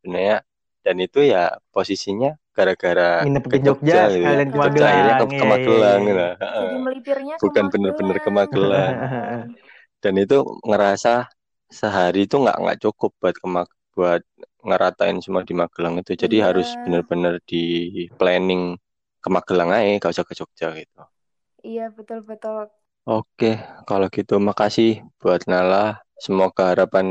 sebenarnya 0.00 0.36
dan 0.84 0.96
itu 1.04 1.18
ya 1.32 1.38
posisinya 1.74 2.28
gara-gara 2.56 3.28
ke 3.32 3.38
ke 3.50 3.56
Jogja 3.64 3.94
Jogja 3.94 4.00
gitu 4.12 4.24
ya. 4.34 4.40
Ke 4.50 4.56
Jogja 4.64 4.84
akhirnya 4.92 5.14
ke, 5.20 5.24
Magelang. 5.26 5.38
ke 5.38 5.44
Magelang 5.52 6.00
iya. 6.00 6.08
gitu. 6.08 6.20
iya. 6.20 6.26
Jadi 6.60 6.74
melipirnya 6.84 7.36
Bukan 7.42 7.64
bener-bener 7.72 8.16
ke 8.24 8.30
Magelang 8.32 8.32
Magelang. 8.32 8.96
Dan 10.02 10.14
itu 10.20 10.36
ngerasa 10.68 11.28
sehari 11.70 12.26
itu 12.26 12.34
nggak 12.42 12.56
nggak 12.62 12.78
cukup 12.84 13.10
buat 13.20 13.36
ke 13.42 13.46
Mag- 13.54 13.78
buat 13.94 14.22
ngeratain 14.68 15.18
semua 15.24 15.42
di 15.48 15.54
Magelang 15.56 15.94
itu. 16.00 16.12
Jadi 16.16 16.36
harus 16.46 16.66
iya 16.66 16.84
bener-bener 16.84 17.34
di 17.50 17.56
planning 18.18 18.62
ke 19.22 19.28
Magelang 19.34 19.70
aja, 19.76 19.88
gak 20.00 20.12
usah 20.16 20.26
ke 20.28 20.34
Jogja 20.38 20.66
gitu. 20.80 21.00
iya 21.70 21.84
betul 21.96 22.18
betul 22.28 22.64
Oke, 23.10 23.46
kalau 23.88 24.06
gitu 24.16 24.34
makasih 24.48 24.90
buat 25.20 25.40
Nala. 25.50 25.76
Semoga 26.24 26.62
harapan 26.72 27.06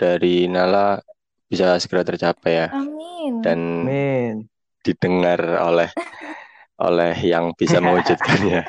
dari 0.00 0.46
Nala 0.54 1.02
bisa 1.54 1.78
segera 1.78 2.02
tercapai 2.02 2.52
ya 2.52 2.66
amin 2.74 3.32
dan 3.40 3.58
Amin. 3.86 4.34
didengar 4.82 5.38
oleh 5.62 5.88
oleh 6.76 7.14
yang 7.22 7.54
bisa 7.54 7.78
mewujudkannya. 7.84 8.60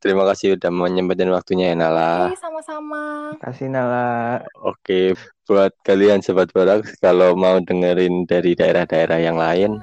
Terima 0.00 0.24
kasih 0.24 0.56
udah 0.56 0.72
menyempatkan 0.72 1.28
waktunya 1.28 1.70
ya 1.70 1.76
Nala. 1.76 2.32
oke 2.32 2.40
sama-sama 2.40 3.00
Kasih 3.36 3.68
Nala. 3.68 4.40
Oke, 4.64 5.12
buat 5.44 5.76
kalian 5.84 6.24
sobat 6.24 6.48
borak 6.56 6.88
kalau 7.04 7.36
mau 7.36 7.60
dengerin 7.60 8.24
dari 8.24 8.56
daerah-daerah 8.56 9.20
yang 9.20 9.36
lain, 9.36 9.76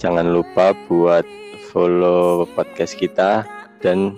jangan 0.00 0.32
lupa 0.32 0.72
buat 0.88 1.28
follow 1.68 2.48
podcast 2.56 2.96
kita 2.96 3.44
dan 3.84 4.16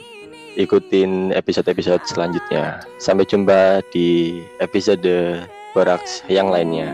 ikutin 0.57 1.35
episode-episode 1.35 2.03
selanjutnya. 2.09 2.83
Sampai 2.99 3.27
jumpa 3.27 3.85
di 3.93 4.41
episode 4.59 5.45
Boraks 5.75 6.27
yang 6.27 6.51
lainnya. 6.51 6.91